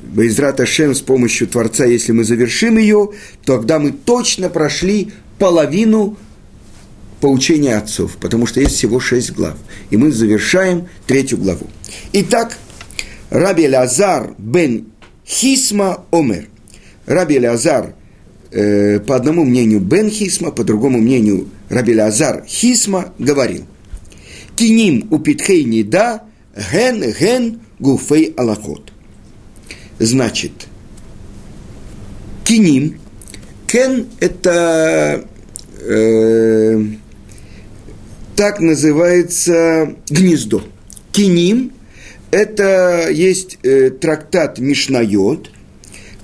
Байзрат 0.04 0.60
Ашем 0.60 0.94
с 0.94 1.02
помощью 1.02 1.48
Творца, 1.48 1.86
если 1.86 2.12
мы 2.12 2.24
завершим 2.24 2.78
ее, 2.78 3.12
то 3.46 3.58
тогда 3.58 3.80
мы 3.80 3.92
точно 3.92 4.50
прошли 4.50 5.12
половину 5.40 6.18
поучения 7.22 7.78
отцов, 7.78 8.18
потому 8.18 8.46
что 8.46 8.60
есть 8.60 8.76
всего 8.76 9.00
шесть 9.00 9.32
глав. 9.32 9.56
И 9.90 9.98
мы 9.98 10.12
завершаем 10.12 10.88
третью 11.06 11.38
главу. 11.38 11.68
Итак, 12.14 12.58
Раби 13.30 13.68
Лазар 13.68 14.34
бен 14.38 14.88
Хисма 15.28 16.06
Омер. 16.12 16.48
Раби 17.06 17.40
Лазар, 17.40 17.94
э, 18.52 19.00
по 19.00 19.16
одному 19.16 19.44
мнению 19.44 19.82
Бен 19.82 20.10
Хисма, 20.10 20.52
по 20.52 20.64
другому 20.64 21.00
мнению 21.00 21.50
Раби 21.70 21.96
Лазар 21.96 22.44
Хисма 22.46 23.14
говорил. 23.20 23.66
Киним 24.56 25.08
у 25.12 25.20
Питхей 25.20 25.64
Нида 25.64 26.24
ген 26.72 27.02
ген 27.20 27.60
гуфей 27.80 28.34
алахот. 28.38 28.92
Значит, 30.00 30.68
киним, 32.44 33.00
кен– 33.68 34.08
это 34.20 35.26
э, 35.82 36.84
так 38.36 38.60
называется 38.60 39.96
гнездо. 40.10 40.64
Киним– 41.12 41.74
это 42.32 43.10
есть 43.10 43.58
э, 43.64 43.90
трактат 43.90 44.60
Мишнайот, 44.60 45.52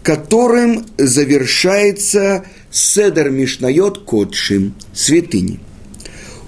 которым 0.01 0.85
завершается 0.97 2.45
Седер 2.71 3.29
Мишнайот 3.29 4.03
Кодшим, 4.03 4.75
святыни. 4.93 5.59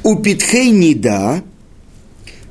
У 0.03 0.17
Питхей 0.17 0.71
Нида, 0.71 1.41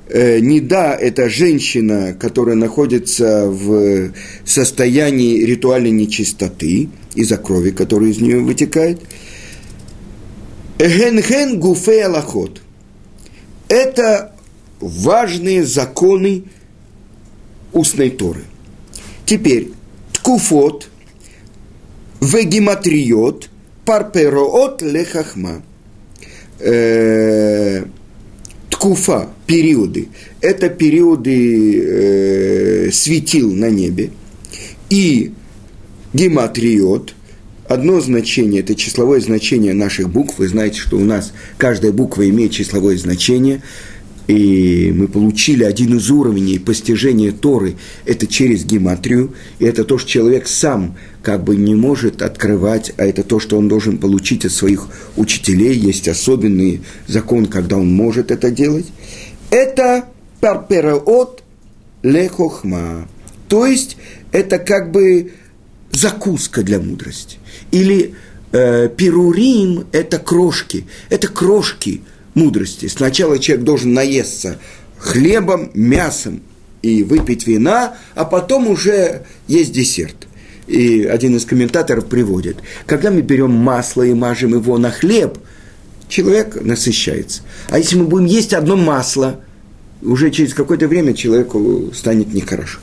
э, 0.09 0.41
Нида– 0.41 0.97
это 1.01 1.29
женщина, 1.29 2.17
которая 2.19 2.57
находится 2.57 3.47
в 3.49 4.13
состоянии 4.45 5.45
ритуальной 5.45 5.91
нечистоты 5.91 6.89
из-за 7.15 7.37
крови, 7.37 7.71
которая 7.71 8.11
из 8.11 8.21
нее 8.21 8.41
вытекает. 8.41 9.03
Эгенхен 10.79 11.61
гуфей 11.61 12.05
алахот– 12.05 12.63
это 13.69 14.35
важные 14.81 15.65
законы 15.65 16.45
устной 17.75 18.11
Торы. 18.11 18.45
Теперь, 19.27 19.71
ткуфот, 20.13 20.89
вегематриот, 22.21 23.51
парпероот 23.85 24.83
лехахма. 24.83 25.63
Э, 26.61 27.85
ткуфа, 28.71 29.29
периоды, 29.47 30.09
это 30.41 30.69
периоды 30.69 31.81
э, 31.81 32.91
светил 32.93 33.53
на 33.53 33.71
небе. 33.71 34.11
И 34.91 35.33
гематриот, 36.13 37.15
одно 37.69 38.01
значение– 38.01 38.61
это 38.63 38.75
числовое 38.75 39.21
значение 39.21 39.75
наших 39.75 40.11
букв. 40.11 40.39
Вы 40.39 40.49
знаете, 40.49 40.81
что 40.81 40.97
у 40.97 41.05
нас 41.05 41.33
каждая 41.59 41.93
буква 41.93 42.29
имеет 42.29 42.53
числовое 42.53 42.97
значение. 42.97 43.63
И 44.27 44.91
мы 44.95 45.07
получили 45.07 45.65
один 45.65 45.97
из 45.97 46.11
уровней 46.11 46.59
постижения 46.59 47.31
Торы– 47.31 47.77
это 48.07 48.27
через 48.27 48.65
гематрию. 48.65 49.35
И 49.59 49.65
это 49.65 49.85
то, 49.85 49.99
что 49.99 50.09
человек 50.09 50.49
сам 50.49 50.97
как 51.23 51.45
бы 51.45 51.57
не 51.57 51.75
может 51.75 52.23
открывать, 52.23 52.93
а 52.97 53.05
это 53.05 53.23
то, 53.23 53.39
что 53.39 53.59
он 53.59 53.69
должен 53.69 53.99
получить 53.99 54.47
от 54.47 54.53
своих 54.53 54.89
учителей. 55.17 55.77
Есть 55.77 56.09
особенный 56.09 56.81
закон, 57.07 57.47
когда 57.47 57.77
он 57.77 57.93
может 57.93 58.31
это 58.31 58.51
делать. 58.51 58.87
Это 59.51 60.07
парпераот 60.41 61.43
лехохма. 62.03 63.09
То 63.49 63.67
есть, 63.67 63.99
это 64.33 64.59
как 64.59 64.91
бы 64.91 65.33
закуска 65.93 66.63
для 66.63 66.81
мудрости. 66.81 67.37
Или 67.71 68.15
э, 68.53 68.89
пирурим– 68.89 69.85
это 69.93 70.19
крошки, 70.19 70.87
это 71.11 71.29
крошки 71.29 72.01
мудрости. 72.35 72.87
Сначала 72.87 73.39
человек 73.39 73.65
должен 73.65 73.93
наесться 73.93 74.59
хлебом, 74.99 75.71
мясом 75.75 76.43
и 76.83 77.03
выпить 77.03 77.47
вина, 77.47 77.97
а 78.15 78.25
потом 78.25 78.69
уже 78.69 79.23
есть 79.49 79.73
десерт. 79.73 80.27
И 80.67 81.05
один 81.05 81.37
из 81.37 81.45
комментаторов 81.45 82.07
приводит, 82.07 82.59
когда 82.87 83.11
мы 83.11 83.21
берем 83.21 83.51
масло 83.51 84.03
и 84.03 84.15
мажем 84.15 84.55
его 84.55 84.79
на 84.79 84.91
хлеб, 84.91 85.39
человек 86.09 86.59
насыщается. 86.61 87.43
А 87.69 87.79
если 87.79 87.97
мы 87.97 88.05
будем 88.05 88.27
есть 88.27 88.55
одно 88.55 88.77
масло, 88.77 89.41
уже 90.03 90.31
через 90.31 90.55
какое-то 90.55 90.89
время 90.89 91.15
человеку 91.15 91.91
станет 91.95 92.33
нехорошо. 92.33 92.81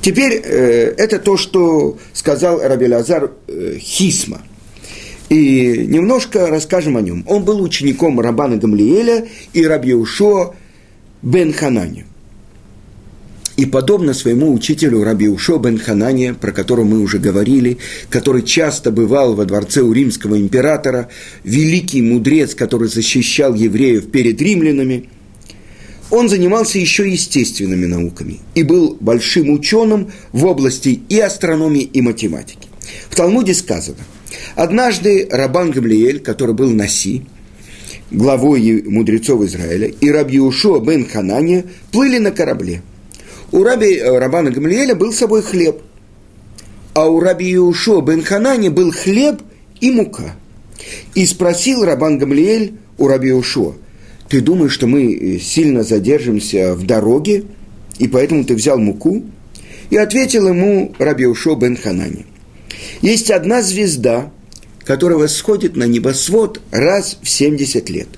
Теперь 0.00 0.40
э, 0.44 0.94
это 0.96 1.18
то, 1.18 1.36
что 1.36 1.98
сказал 2.12 2.60
Раби 2.60 2.88
Лазар 2.88 3.30
э, 3.46 3.76
Хисма. 3.78 4.42
И 5.30 5.86
немножко 5.86 6.48
расскажем 6.48 6.96
о 6.96 7.00
нем. 7.00 7.24
Он 7.26 7.44
был 7.44 7.62
учеником 7.62 8.20
Рабана 8.20 8.56
Гамлиэля 8.56 9.28
и 9.52 9.64
Раби 9.64 9.94
Ушо 9.94 10.54
Бен 11.22 11.52
Ханани. 11.52 12.04
И 13.56 13.64
подобно 13.64 14.12
своему 14.12 14.52
учителю 14.52 15.04
Раби 15.04 15.28
Ушо 15.28 15.58
Бен 15.58 15.78
Ханане, 15.78 16.34
про 16.34 16.50
которого 16.50 16.84
мы 16.84 17.00
уже 17.00 17.18
говорили, 17.18 17.78
который 18.08 18.42
часто 18.42 18.90
бывал 18.90 19.34
во 19.34 19.44
дворце 19.44 19.82
у 19.82 19.92
римского 19.92 20.38
императора, 20.38 21.08
великий 21.44 22.02
мудрец, 22.02 22.54
который 22.54 22.88
защищал 22.88 23.54
евреев 23.54 24.10
перед 24.10 24.42
римлянами– 24.42 25.08
он 26.10 26.28
занимался 26.28 26.78
еще 26.78 27.08
естественными 27.08 27.86
науками 27.86 28.40
и 28.54 28.62
был 28.62 28.96
большим 29.00 29.50
ученым 29.50 30.10
в 30.32 30.44
области 30.44 31.00
и 31.08 31.20
астрономии, 31.20 31.82
и 31.82 32.00
математики. 32.02 32.68
В 33.08 33.14
Талмуде 33.14 33.54
сказано, 33.54 33.98
однажды 34.54 35.28
Рабан 35.30 35.70
Гамлиэль, 35.70 36.20
который 36.20 36.54
был 36.54 36.70
Наси, 36.70 37.22
главой 38.10 38.82
мудрецов 38.82 39.42
Израиля, 39.42 39.88
и 39.88 40.10
Раби 40.10 40.40
Ушуа 40.40 40.80
бен 40.80 41.06
Ханане 41.06 41.64
плыли 41.92 42.18
на 42.18 42.30
корабле. 42.30 42.82
У 43.52 43.62
Раби 43.62 43.96
э, 43.96 44.18
Рабана 44.18 44.50
Гамлиэля 44.50 44.94
был 44.94 45.12
с 45.12 45.18
собой 45.18 45.42
хлеб, 45.42 45.82
а 46.94 47.08
у 47.08 47.20
Раби 47.20 47.58
Ушуа 47.58 48.00
бен 48.02 48.22
Ханане 48.22 48.70
был 48.70 48.92
хлеб 48.92 49.42
и 49.80 49.90
мука. 49.90 50.34
И 51.14 51.26
спросил 51.26 51.84
Рабан 51.84 52.18
Гамлиэль 52.18 52.74
у 52.98 53.08
Раби 53.08 53.32
Ушуа– 53.32 53.74
ты 54.30 54.40
думаешь, 54.40 54.72
что 54.72 54.86
мы 54.86 55.12
э, 55.12 55.38
сильно 55.40 55.82
задержимся 55.82 56.74
в 56.74 56.86
дороге, 56.86 57.42
и 57.98 58.06
поэтому 58.06 58.44
ты 58.44 58.54
взял 58.54 58.78
муку? 58.78 59.24
И 59.90 59.96
ответил 59.96 60.46
ему 60.46 60.94
Рабиушо 61.00 61.56
бен 61.56 61.76
Ханани. 61.76 62.26
Есть 63.02 63.30
одна 63.30 63.62
звезда, 63.62 64.30
которая 64.84 65.18
восходит 65.18 65.76
на 65.76 65.84
небосвод 65.84 66.60
раз 66.70 67.18
в 67.22 67.28
70 67.28 67.90
лет. 67.90 68.08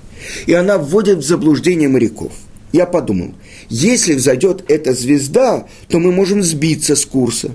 И 0.46 0.52
она 0.52 0.78
вводит 0.78 1.18
в 1.18 1.26
заблуждение 1.26 1.88
моряков. 1.88 2.32
Я 2.72 2.86
подумал, 2.86 3.34
если 3.68 4.14
взойдет 4.14 4.64
эта 4.68 4.94
звезда, 4.94 5.66
то 5.88 5.98
мы 5.98 6.12
можем 6.12 6.42
сбиться 6.42 6.96
с 6.96 7.04
курса. 7.04 7.54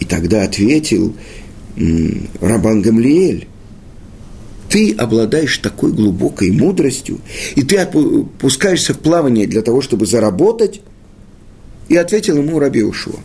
И 0.00 0.04
тогда 0.04 0.42
ответил 0.42 1.16
Рабан 2.40 2.82
Гамлиэль, 2.82 3.48
ты 4.68 4.92
обладаешь 4.92 5.58
такой 5.58 5.92
глубокой 5.92 6.50
мудростью, 6.50 7.20
и 7.56 7.62
ты 7.62 7.76
опускаешься 7.76 8.94
в 8.94 8.98
плавание 8.98 9.46
для 9.46 9.62
того, 9.62 9.82
чтобы 9.82 10.06
заработать, 10.06 10.80
и 11.88 11.96
ответил 11.96 12.38
ему 12.38 12.58
Раби 12.58 12.82
Ушуа. 12.82 13.20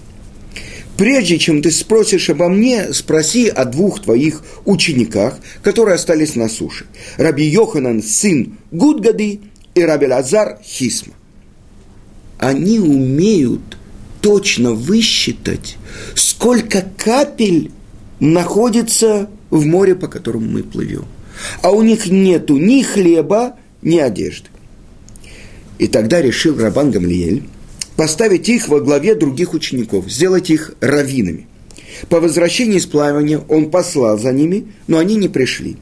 Прежде 0.97 1.37
чем 1.37 1.61
ты 1.61 1.71
спросишь 1.71 2.29
обо 2.29 2.49
мне, 2.49 2.93
спроси 2.93 3.47
о 3.49 3.65
двух 3.65 4.01
твоих 4.01 4.43
учениках, 4.65 5.37
которые 5.61 5.95
остались 5.95 6.35
на 6.35 6.49
суше. 6.49 6.85
Раби 7.17 7.45
Йоханан, 7.45 8.01
сын 8.01 8.57
Гудгады, 8.71 9.41
и 9.75 9.81
Раби 9.81 10.07
Лазар 10.07 10.57
Хисма. 10.63 11.13
Они 12.39 12.79
умеют 12.79 13.77
точно 14.21 14.73
высчитать, 14.73 15.77
сколько 16.15 16.83
капель 16.97 17.71
находится 18.19 19.29
в 19.51 19.65
море, 19.65 19.95
по 19.95 20.07
которому 20.07 20.47
мы 20.49 20.63
плывем 20.63 21.05
а 21.61 21.71
у 21.71 21.81
них 21.81 22.07
нету 22.07 22.57
ни 22.57 22.81
хлеба, 22.81 23.55
ни 23.81 23.97
одежды. 23.97 24.49
И 25.77 25.87
тогда 25.87 26.21
решил 26.21 26.59
Рабан 26.59 26.91
Гамлиэль 26.91 27.43
поставить 27.97 28.47
их 28.47 28.69
во 28.69 28.79
главе 28.79 29.15
других 29.15 29.53
учеников, 29.53 30.09
сделать 30.09 30.49
их 30.49 30.75
раввинами. 30.79 31.47
По 32.09 32.21
возвращении 32.21 32.77
из 32.77 32.85
плавания 32.85 33.39
он 33.49 33.71
послал 33.71 34.17
за 34.17 34.31
ними, 34.31 34.67
но 34.85 34.99
они 34.99 35.15
не 35.15 35.27
пришли. 35.27 35.77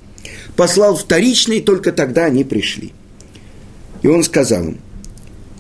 Послал 0.56 0.96
вторичный, 0.96 1.62
только 1.62 1.92
тогда 1.92 2.26
они 2.26 2.44
пришли. 2.46 2.94
И 4.02 4.08
он 4.08 4.24
сказал 4.24 4.64
им, 4.64 4.78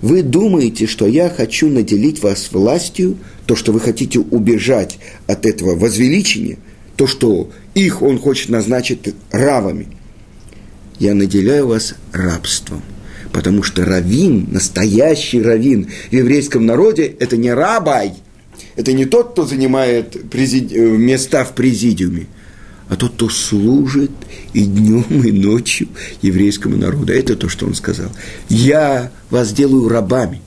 вы 0.01 0.23
думаете, 0.23 0.87
что 0.87 1.05
я 1.07 1.29
хочу 1.29 1.67
наделить 1.67 2.23
вас 2.23 2.49
властью, 2.51 3.17
то, 3.45 3.55
что 3.55 3.71
вы 3.71 3.79
хотите 3.81 4.19
убежать 4.19 4.97
от 5.27 5.45
этого 5.45 5.75
возвеличения, 5.75 6.57
то, 6.95 7.05
что 7.05 7.51
их 7.73 8.01
он 8.01 8.17
хочет 8.17 8.49
назначить 8.49 9.13
равами. 9.31 9.87
Я 10.99 11.13
наделяю 11.13 11.67
вас 11.67 11.95
рабством 12.13 12.81
потому 13.35 13.63
что 13.63 13.83
равин, 13.83 14.47
настоящий 14.49 15.41
равин 15.41 15.89
в 16.09 16.13
еврейском 16.13 16.65
народе, 16.65 17.17
это 17.19 17.35
не 17.35 17.51
рабай, 17.53 18.13
это 18.77 18.93
не 18.93 19.03
тот, 19.03 19.31
кто 19.33 19.45
занимает 19.45 20.29
президи... 20.29 20.73
Э, 20.73 20.79
места 20.79 21.43
в 21.43 21.53
президиуме, 21.53 22.27
а 22.87 22.95
тот, 22.95 23.15
кто 23.15 23.27
служит 23.27 24.11
и 24.53 24.63
днем, 24.63 25.03
и 25.21 25.33
ночью 25.33 25.89
еврейскому 26.21 26.77
народу. 26.77 27.11
Это 27.11 27.35
то, 27.35 27.49
что 27.49 27.65
он 27.65 27.73
сказал. 27.73 28.09
Я 28.47 29.11
вас 29.29 29.51
делаю 29.51 29.89
рабами. 29.89 30.41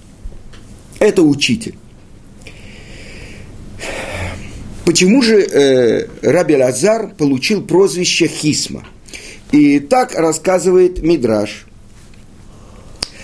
Это 0.99 1.23
учитель. 1.23 1.75
Почему 4.87 5.21
же 5.21 5.42
э, 5.42 6.07
Раби 6.23 6.57
Лазар 6.57 7.09
получил 7.18 7.61
прозвище 7.61 8.28
Хисма? 8.28 8.88
И 9.52 9.78
так 9.78 10.14
рассказывает 10.14 11.02
Мидраш. 11.02 11.67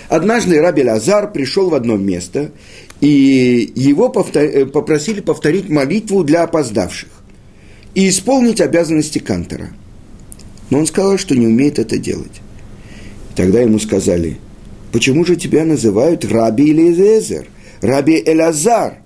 Однажды 0.09 0.61
Раби 0.61 0.83
Лазар 0.83 1.31
пришел 1.31 1.69
в 1.69 1.75
одно 1.75 1.97
место, 1.97 2.51
и 3.01 3.71
его 3.75 4.09
повтор... 4.09 4.43
Э, 4.43 4.65
попросили 4.65 5.21
повторить 5.21 5.69
молитву 5.69 6.23
для 6.23 6.43
опоздавших 6.43 7.09
и 7.95 8.09
исполнить 8.09 8.61
обязанности 8.61 9.19
кантора. 9.19 9.69
Но 10.69 10.79
он 10.79 10.87
сказал, 10.87 11.17
что 11.17 11.35
не 11.35 11.47
умеет 11.47 11.79
это 11.79 11.97
делать. 11.97 12.41
Тогда 13.35 13.61
ему 13.61 13.79
сказали, 13.79 14.37
почему 14.91 15.25
же 15.25 15.35
тебя 15.35 15.65
называют 15.65 16.25
Раби 16.25 16.71
Элизезер, 16.71 17.47
Раби 17.81 18.21
Элазар? 18.25 18.99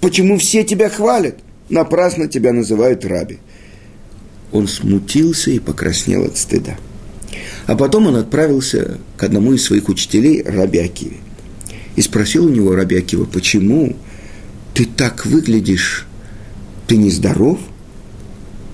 Почему 0.00 0.38
все 0.38 0.64
тебя 0.64 0.88
хвалят? 0.88 1.36
Напрасно 1.68 2.26
тебя 2.26 2.52
называют 2.52 3.04
Раби. 3.04 3.38
Он 4.52 4.66
смутился 4.66 5.50
и 5.50 5.58
покраснел 5.58 6.24
от 6.24 6.36
стыда. 6.36 6.76
А 7.70 7.76
потом 7.76 8.08
он 8.08 8.16
отправился 8.16 8.98
к 9.16 9.22
одному 9.22 9.52
из 9.52 9.62
своих 9.62 9.88
учителей, 9.88 10.42
Раби 10.42 10.80
Акиве. 10.80 11.18
И 11.94 12.02
спросил 12.02 12.46
у 12.46 12.48
него 12.48 12.74
Раби 12.74 12.96
Акива, 12.96 13.26
почему 13.26 13.94
ты 14.74 14.86
так 14.86 15.24
выглядишь, 15.24 16.08
ты 16.88 16.96
нездоров? 16.96 17.60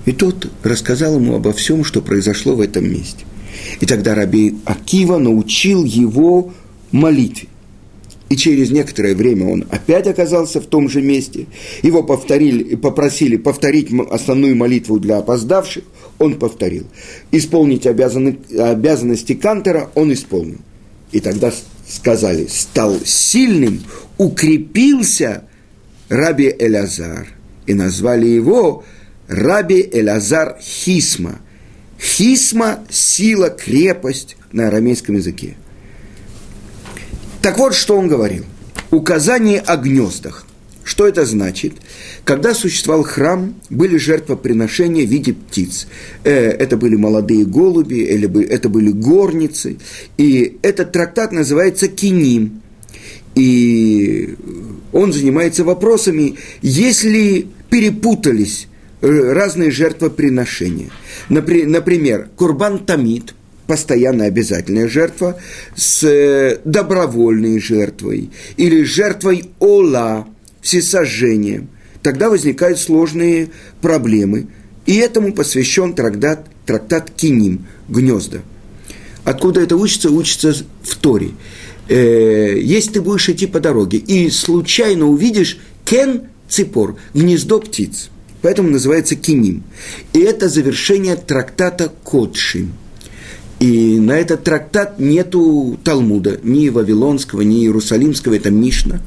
И 0.07 0.13
тот 0.13 0.51
рассказал 0.63 1.17
ему 1.17 1.35
обо 1.35 1.53
всем, 1.53 1.85
что 1.85 2.01
произошло 2.01 2.57
в 2.57 2.63
этом 2.63 2.91
месте. 2.91 3.27
И 3.81 3.85
тогда 3.85 4.15
Раби 4.15 4.57
Акива 4.65 5.19
научил 5.19 5.85
его 5.85 6.55
молитве. 6.91 7.49
И 8.29 8.37
через 8.37 8.71
некоторое 8.71 9.15
время 9.15 9.47
он 9.47 9.67
опять 9.71 10.07
оказался 10.09 10.61
в 10.61 10.67
том 10.67 10.89
же 10.89 11.01
месте. 11.01 11.47
Его 11.83 12.03
повторили, 12.03 12.75
попросили 12.75 13.37
повторить 13.37 13.91
основную 14.11 14.57
молитву 14.57 14.99
для 14.99 15.19
опоздавших. 15.19 15.85
Он 16.19 16.39
повторил. 16.39 16.87
Исполнить 17.31 17.87
обязаны, 17.87 18.39
обязанности 18.59 19.35
Кантера 19.35 19.91
он 19.95 20.13
исполнил. 20.13 20.59
И 21.13 21.21
тогда 21.21 21.53
сказали, 21.89 22.47
стал 22.47 22.97
сильным, 23.05 23.85
укрепился 24.19 25.45
Раби 26.09 26.53
Элязар. 26.59 27.29
И 27.67 27.75
назвали 27.75 28.27
его 28.27 28.85
Раби 29.29 29.89
Элязар 29.93 30.59
Хисма. 30.61 31.41
Хисма– 32.01 32.81
сила, 32.91 33.51
крепость 33.51 34.37
на 34.53 34.67
арамейском 34.67 35.15
языке– 35.15 35.57
так 37.47 37.59
вот, 37.59 37.77
что 37.77 37.97
он 37.97 38.09
говорил. 38.09 38.45
Указание 38.91 39.61
о 39.61 39.77
гнездах. 39.77 40.45
Что 40.83 41.07
это 41.07 41.25
значит? 41.25 41.75
Когда 42.25 42.55
существовал 42.55 43.05
храм, 43.05 43.55
были 43.71 43.99
жертвоприношения 43.99 45.07
в 45.07 45.09
виде 45.09 45.33
птиц. 45.33 45.87
Э, 46.25 46.33
это 46.33 46.77
были 46.77 46.97
молодые 46.97 47.45
голуби, 47.45 47.99
или 47.99 48.45
это 48.47 48.69
были 48.69 48.91
горницы. 48.91 49.77
И 50.17 50.59
этот 50.63 50.91
трактат 50.91 51.31
называется 51.31 51.87
«Киним». 51.87 52.63
И 53.37 54.35
он 54.93 55.13
занимается 55.13 55.63
вопросами, 55.63 56.35
если 56.63 57.47
перепутались 57.71 58.67
э, 59.03 59.33
разные 59.33 59.71
жертвоприношения. 59.71 60.91
Например, 61.29 62.29
Курбан 62.35 62.81
Тамид– 62.81 63.35
постоянная 63.67 64.29
обязательная 64.29 64.89
жертва 64.89 65.39
с 65.75 66.05
э, 66.05 66.61
добровольной 66.65 67.61
жертвой 67.61 68.31
или 68.57 68.83
жертвой 68.83 69.51
ола, 69.59 70.27
всесожжением, 70.63 71.69
тогда 72.03 72.31
возникают 72.31 72.79
сложные 72.79 73.51
проблемы. 73.81 74.49
И 74.87 74.97
этому 74.97 75.33
посвящен 75.33 75.95
трактат, 75.95 76.47
трактат 76.65 77.11
Киним, 77.11 77.67
гнезда. 77.89 78.43
Откуда 79.25 79.61
это 79.61 79.77
учится? 79.77 80.11
Учится 80.11 80.55
в 80.83 80.97
Торе. 80.97 81.31
Э, 81.89 82.57
если 82.59 82.95
ты 82.95 83.01
будешь 83.01 83.29
идти 83.29 83.47
по 83.47 83.59
дороге 83.59 83.99
и 83.99 84.31
случайно 84.31 85.07
увидишь 85.07 85.59
кен 85.85 86.29
ципор, 86.49 86.97
гнездо 87.15 87.59
птиц, 87.59 88.11
поэтому 88.43 88.71
называется 88.71 89.17
киним. 89.17 89.65
И 90.13 90.21
это 90.21 90.49
завершение 90.49 91.17
трактата 91.17 91.93
Кодшим– 92.05 92.73
и 93.59 93.99
на 93.99 94.19
этот 94.19 94.45
трактат 94.45 94.99
нету 94.99 95.79
Талмуда, 95.83 96.39
ни 96.43 96.69
Вавилонского, 96.69 97.41
ни 97.41 97.61
Иерусалимского, 97.61 98.35
это 98.35 98.51
Мишна. 98.51 99.01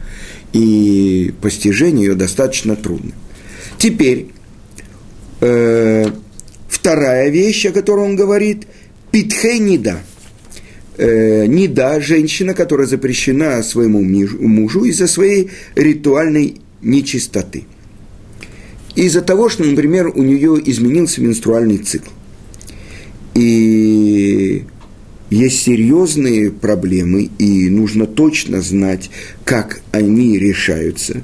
И 0.54 1.34
постижение 1.42 2.08
ее 2.08 2.16
достаточно 2.16 2.76
трудно. 2.76 3.12
Теперь, 3.78 4.30
э, 5.42 6.08
вторая 6.68 7.30
вещь, 7.30 7.68
о 7.68 7.72
которой 7.72 8.06
он 8.06 8.16
говорит, 8.16 8.66
питхей 9.12 9.60
нида. 9.60 10.00
Э, 10.98 11.46
нида– 11.46 12.00
женщина, 12.02 12.56
которая 12.56 12.88
запрещена 12.88 13.62
своему 13.62 14.02
мужу 14.02 14.84
из-за 14.86 15.08
своей 15.08 15.52
ритуальной 15.76 16.60
нечистоты. 16.82 17.66
Из-за 18.96 19.22
того, 19.22 19.48
что, 19.48 19.64
например, 19.64 20.08
у 20.08 20.24
нее 20.24 20.60
изменился 20.66 21.22
менструальный 21.22 21.78
цикл. 21.78 22.10
И 23.40 24.66
есть 25.30 25.62
серьезные 25.64 26.52
проблемы, 26.52 27.30
и 27.40 27.70
нужно 27.70 28.06
точно 28.06 28.60
знать, 28.62 29.10
как 29.46 29.80
они 29.94 30.38
решаются. 30.38 31.22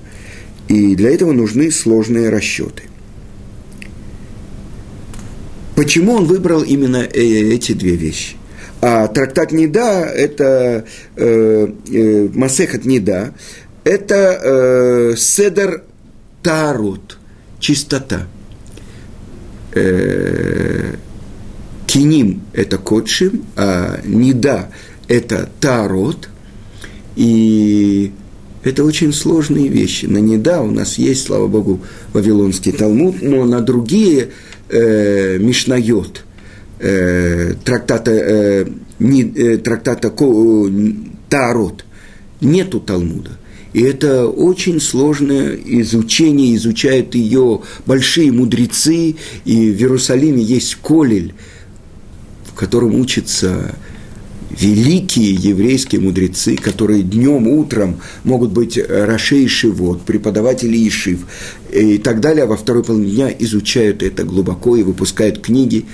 И 0.70 0.96
для 0.96 1.12
этого 1.12 1.34
нужны 1.34 1.72
сложные 1.72 2.30
расчеты. 2.30 2.84
Почему 5.76 6.14
он 6.14 6.24
выбрал 6.24 6.64
именно 6.64 7.04
э, 7.04 7.20
эти 7.20 7.74
две 7.74 7.98
вещи? 7.98 8.38
А 8.80 9.10
трактат 9.10 9.52
Неда– 9.52 10.06
это 10.16 10.86
э, 11.18 11.68
э, 11.92 12.30
Масехат 12.34 12.86
Неда, 12.86 13.34
это 13.84 14.40
э, 14.42 15.16
Седер 15.18 15.84
Тарут, 16.42 17.18
чистота. 17.60 18.26
Э, 19.74 20.96
Киним– 21.96 22.42
это 22.54 22.78
Кодшим, 22.78 23.46
а 23.56 24.02
Нида– 24.04 24.68
это 25.08 25.50
Тарот. 25.62 26.28
И 27.16 28.12
это 28.66 28.84
очень 28.84 29.14
сложные 29.14 29.70
вещи. 29.70 30.06
На 30.06 30.18
Нида 30.18 30.62
у 30.62 30.72
нас 30.72 30.98
есть, 30.98 31.26
слава 31.26 31.48
Богу, 31.48 31.80
Вавилонский 32.12 32.74
Талмуд, 32.74 33.22
но 33.22 33.46
на 33.46 33.62
другие 33.62 34.32
э, 34.68 35.38
Мишнайот, 35.38 36.26
э, 36.80 37.54
трактата, 37.64 38.12
э, 38.12 38.66
не, 39.00 39.24
э, 39.24 39.58
трактата 39.60 40.10
Ко, 40.10 40.68
э, 40.68 40.72
Тарот, 41.30 41.86
нету 42.42 42.82
Талмуда. 42.82 43.40
И 43.72 43.82
это 43.82 44.28
очень 44.28 44.82
сложное 44.82 45.58
изучение, 45.64 46.58
изучают 46.58 47.16
ее 47.16 47.62
большие 47.86 48.34
мудрецы, 48.34 49.16
и 49.46 49.72
в 49.72 49.80
Иерусалиме 49.80 50.44
есть 50.44 50.76
Колель– 50.82 51.34
котором 52.56 52.96
учатся 52.96 53.76
великие 54.50 55.34
еврейские 55.34 56.02
мудрецы, 56.02 56.56
которые 56.56 57.04
днем, 57.04 57.48
утром 57.48 58.00
могут 58.24 58.52
быть 58.52 58.78
Рашей 58.78 59.48
Шивот, 59.48 60.02
преподаватели 60.04 60.88
Ишив 60.88 61.26
и 61.72 61.98
так 61.98 62.22
далее, 62.22 62.44
а 62.44 62.48
во 62.48 62.58
второй 62.58 62.84
половине 62.84 63.12
дня 63.12 63.36
изучают 63.40 64.04
это 64.04 64.24
глубоко 64.24 64.76
и 64.78 64.84
выпускают 64.84 65.42
книги. 65.42 65.86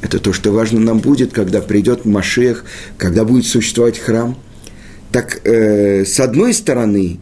Это 0.00 0.20
то, 0.20 0.32
что 0.32 0.52
важно 0.52 0.80
нам 0.80 1.00
будет, 1.00 1.32
когда 1.32 1.60
придет 1.60 2.04
Машех, 2.04 2.64
когда 2.96 3.24
будет 3.24 3.46
существовать 3.46 3.98
храм. 3.98 4.38
Так, 5.10 5.40
э, 5.44 6.04
с 6.04 6.20
одной 6.20 6.54
стороны, 6.54 7.18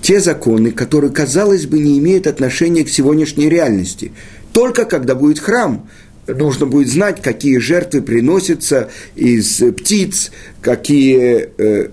те 0.00 0.20
законы, 0.20 0.70
которые, 0.70 1.10
казалось 1.10 1.66
бы, 1.66 1.80
не 1.80 1.98
имеют 1.98 2.28
отношения 2.28 2.84
к 2.84 2.88
сегодняшней 2.88 3.48
реальности. 3.48 4.12
Только 4.52 4.84
когда 4.84 5.16
будет 5.16 5.40
храм, 5.40 5.88
нужно 6.26 6.66
будет 6.66 6.88
знать, 6.88 7.22
какие 7.22 7.58
жертвы 7.58 8.02
приносятся 8.02 8.90
из 9.14 9.62
птиц, 9.76 10.30
какие 10.60 11.50
э, 11.58 11.88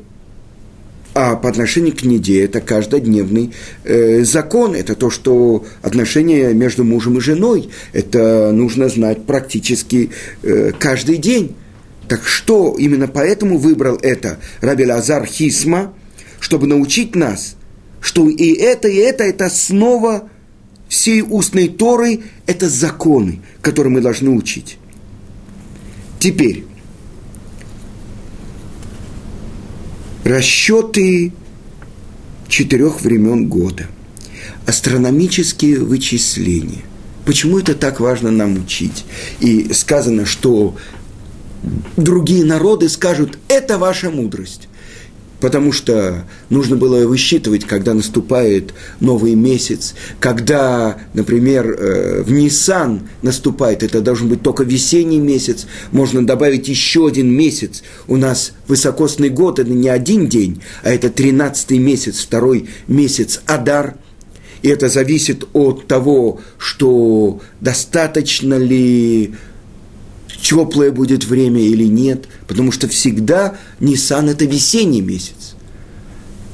а 1.15 1.36
по 1.36 1.48
отношению 1.48 1.96
к 1.96 2.04
неде 2.04 2.43
это 2.43 2.60
каждодневный 2.60 3.54
э, 3.84 4.24
закон, 4.24 4.74
это 4.74 4.96
то, 4.96 5.10
что 5.10 5.63
отношения 5.82 6.54
между 6.54 6.84
мужем 6.84 7.17
и 7.17 7.22
женой, 7.22 7.69
это 7.93 8.52
нужно 8.52 8.89
знать 8.89 9.26
практически 9.26 10.10
э, 10.41 10.72
каждый 10.78 11.17
день. 11.17 11.56
Так 12.08 12.26
что 12.26 12.76
именно 12.78 13.08
поэтому 13.08 13.58
выбрал 13.58 13.98
это 14.02 14.39
Раби 14.60 14.86
Лазар 14.86 15.26
Хисма, 15.26 15.93
чтобы 16.39 16.67
научить 16.67 17.15
нас, 17.15 17.56
что 18.02 18.28
и 18.28 18.52
это, 18.54 18.88
и 18.88 18.98
это, 18.98 19.24
это 19.24 19.46
основа 19.46 20.30
всей 20.93 21.23
устной 21.23 21.69
Торы, 21.69 22.21
это 22.45 22.69
законы, 22.69 23.41
которые 23.62 23.91
мы 23.91 23.99
должны 23.99 24.29
учить. 24.29 24.77
Теперь, 26.19 26.65
расчеты 30.23 31.34
четырех 32.47 33.01
времен 33.01 33.47
года, 33.49 33.88
астрономические 34.67 35.79
вычисления. 35.79 36.84
Почему 37.25 37.58
это 37.58 37.73
так 37.73 37.99
важно 37.99 38.29
нам 38.29 38.63
учить? 38.63 39.03
И 39.39 39.73
сказано, 39.73 40.27
что 40.27 40.77
другие 41.97 42.45
народы 42.45 42.88
скажут, 42.88 43.39
это 43.47 43.79
ваша 43.79 44.12
мудрость 44.12 44.69
потому 45.43 45.73
что 45.73 46.23
нужно 46.49 46.77
было 46.77 47.06
высчитывать, 47.06 47.65
когда 47.65 47.93
наступает 47.93 48.73
новый 49.01 49.36
месяц, 49.36 49.93
когда, 50.21 50.95
например, 51.13 51.69
э, 51.69 52.23
в 52.23 52.32
Ниссан 52.32 53.10
наступает, 53.21 53.84
это 53.84 53.99
должен 53.99 54.29
быть 54.29 54.41
только 54.41 54.63
весенний 54.63 55.19
месяц, 55.19 55.67
можно 55.91 56.25
добавить 56.25 56.69
еще 56.69 57.08
один 57.08 57.29
месяц. 57.29 57.84
У 58.08 58.15
нас 58.15 58.53
высокосный 58.69 59.27
год, 59.27 59.60
это 59.60 59.69
не 59.69 59.89
один 59.89 60.29
день, 60.29 60.62
а 60.82 60.91
это 60.91 61.10
тринадцатый 61.10 61.77
месяц, 61.77 62.19
второй 62.19 62.69
месяц 62.88 63.41
Адар– 63.45 63.95
и 64.62 64.69
это 64.69 64.88
зависит 64.88 65.43
от 65.51 65.88
того, 65.88 66.39
что 66.58 67.41
достаточно 67.60 68.53
ли 68.58 69.34
теплое 70.43 70.91
будет 70.91 71.23
время 71.23 71.62
или 71.62 71.86
нет, 71.86 72.25
потому 72.47 72.71
что 72.71 72.88
всегда 72.88 73.56
Нисан– 73.79 74.29
это 74.29 74.45
весенний 74.45 75.01
месяц. 75.01 75.56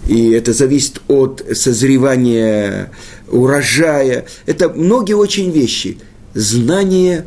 И 0.07 0.29
это 0.29 0.53
зависит 0.53 1.01
от 1.07 1.43
созревания 1.53 2.91
урожая. 3.27 4.25
Это 4.45 4.69
многие 4.69 5.13
очень 5.13 5.51
вещи. 5.51 5.97
Знание 6.35 7.25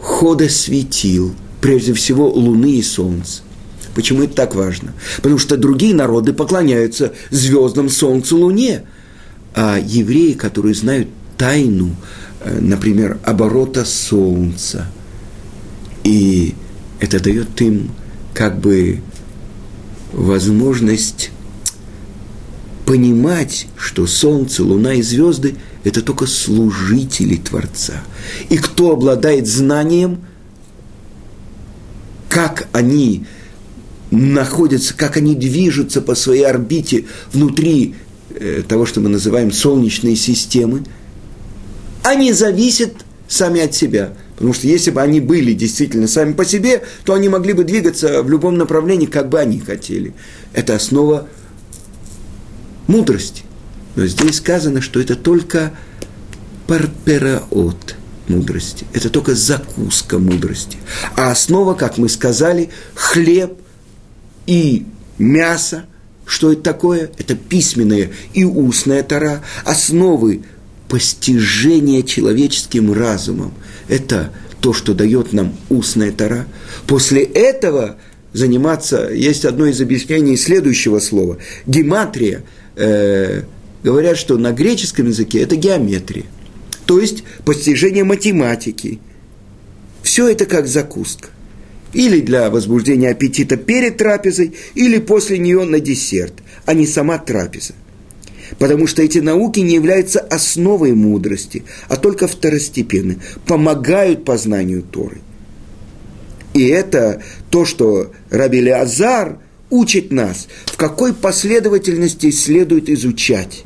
хода 0.00 0.48
светил, 0.48 1.34
прежде 1.60 1.94
всего 1.94 2.28
Луны 2.28 2.72
и 2.72 2.82
Солнца. 2.82 3.42
Почему 3.94 4.24
это 4.24 4.34
так 4.34 4.56
важно? 4.56 4.92
Потому 5.16 5.38
что 5.38 5.56
другие 5.56 5.94
народы 5.94 6.32
поклоняются 6.32 7.12
звездам, 7.30 7.88
Солнцу, 7.88 8.38
Луне. 8.38 8.82
А 9.54 9.78
евреи, 9.78 10.32
которые 10.32 10.74
знают 10.74 11.08
тайну, 11.38 11.94
э, 12.40 12.58
например, 12.60 13.18
оборота 13.24 13.84
Солнца– 13.84 14.90
и 16.04 16.54
это 17.00 17.18
дает 17.18 17.60
им 17.60 17.90
как 18.32 18.60
бы 18.60 19.00
возможность 20.12 21.30
понимать, 22.86 23.66
что 23.76 24.06
Солнце, 24.06 24.62
Луна 24.62 24.94
и 24.94 25.02
звезды– 25.02 25.56
это 25.84 26.02
только 26.02 26.26
служители 26.26 27.36
Творца. 27.36 27.94
И 28.50 28.58
кто 28.58 28.92
обладает 28.92 29.48
знанием, 29.48 30.20
как 32.28 32.68
они 32.72 33.24
находятся, 34.10 34.94
как 34.94 35.16
они 35.16 35.34
движутся 35.34 36.02
по 36.02 36.14
своей 36.14 36.44
орбите 36.44 37.06
внутри 37.32 37.94
э, 38.30 38.62
того, 38.68 38.86
что 38.86 39.00
мы 39.00 39.08
называем 39.08 39.50
солнечной 39.50 40.16
системы, 40.16 40.84
они 42.02 42.32
зависят 42.32 42.92
сами 43.26 43.62
от 43.62 43.74
себя– 43.74 44.12
Потому 44.36 44.52
что 44.52 44.66
если 44.66 44.90
бы 44.90 45.00
они 45.00 45.20
были 45.20 45.52
действительно 45.52 46.08
сами 46.08 46.32
по 46.32 46.44
себе, 46.44 46.82
то 47.04 47.14
они 47.14 47.28
могли 47.28 47.52
бы 47.52 47.64
двигаться 47.64 48.22
в 48.22 48.30
любом 48.30 48.56
направлении, 48.56 49.06
как 49.06 49.28
бы 49.28 49.38
они 49.38 49.60
хотели. 49.60 50.12
Это 50.52 50.74
основа 50.74 51.28
мудрости. 52.88 53.42
Но 53.94 54.06
здесь 54.06 54.36
сказано, 54.36 54.80
что 54.80 55.00
это 55.00 55.14
только 55.14 55.72
парпераот 56.66 57.94
мудрости. 58.26 58.86
Это 58.92 59.08
только 59.08 59.34
закуска 59.36 60.18
мудрости. 60.18 60.78
А 61.16 61.30
основа, 61.30 61.74
как 61.74 61.96
мы 61.98 62.08
сказали, 62.08 62.70
хлеб 62.94 63.52
и 64.46 64.84
мясо. 65.18 65.84
Что 66.26 66.52
это 66.52 66.62
такое? 66.62 67.10
Это 67.18 67.36
письменная 67.36 68.10
и 68.32 68.44
устная 68.44 69.04
тара. 69.04 69.42
Основы 69.64 70.42
постижения 70.88 72.02
человеческим 72.02 72.92
разумом– 72.92 73.54
это 73.88 74.32
то, 74.60 74.72
что 74.72 74.94
дает 74.94 75.32
нам 75.32 75.54
устная 75.68 76.12
тара. 76.12 76.46
После 76.86 77.22
этого 77.22 77.96
заниматься, 78.32 79.10
есть 79.12 79.44
одно 79.44 79.66
из 79.66 79.80
объяснений 79.80 80.36
следующего 80.36 80.98
слова. 80.98 81.38
Гематрия, 81.66 82.44
э, 82.76 83.42
говорят, 83.82 84.16
что 84.16 84.38
на 84.38 84.52
греческом 84.52 85.08
языке 85.08 85.40
это 85.40 85.56
геометрия. 85.56 86.24
То 86.86 87.00
есть 87.00 87.24
постижение 87.44 88.04
математики. 88.04 89.00
Все 90.02 90.28
это 90.28 90.46
как 90.46 90.66
закуска. 90.66 91.28
Или 91.92 92.20
для 92.20 92.50
возбуждения 92.50 93.10
аппетита 93.10 93.56
перед 93.56 93.98
трапезой, 93.98 94.54
или 94.74 94.98
после 94.98 95.38
нее 95.38 95.62
на 95.64 95.78
десерт, 95.78 96.34
а 96.66 96.74
не 96.74 96.86
сама 96.86 97.18
трапеза 97.18 97.74
потому 98.58 98.86
что 98.86 99.02
эти 99.02 99.18
науки 99.18 99.60
не 99.60 99.74
являются 99.74 100.20
основой 100.20 100.92
мудрости, 100.92 101.64
а 101.88 101.96
только 101.96 102.26
второстепенны, 102.26 103.18
помогают 103.46 104.24
познанию 104.24 104.82
Торы. 104.82 105.20
И 106.52 106.66
это 106.68 107.22
то, 107.50 107.64
что 107.64 108.12
Раби 108.30 108.60
Леазар 108.60 109.38
учит 109.70 110.12
нас, 110.12 110.46
в 110.66 110.76
какой 110.76 111.12
последовательности 111.12 112.30
следует 112.30 112.88
изучать. 112.88 113.64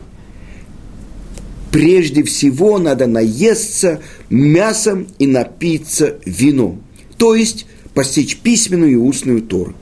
Прежде 1.70 2.22
всего 2.22 2.78
надо 2.78 3.06
наесться 3.06 4.00
мясом 4.30 5.06
и 5.18 5.26
напиться 5.26 6.16
вином, 6.24 6.82
то 7.18 7.34
есть 7.34 7.66
постичь 7.92 8.38
письменную 8.38 8.92
и 8.92 8.96
устную 8.96 9.42
Тору. 9.42 9.74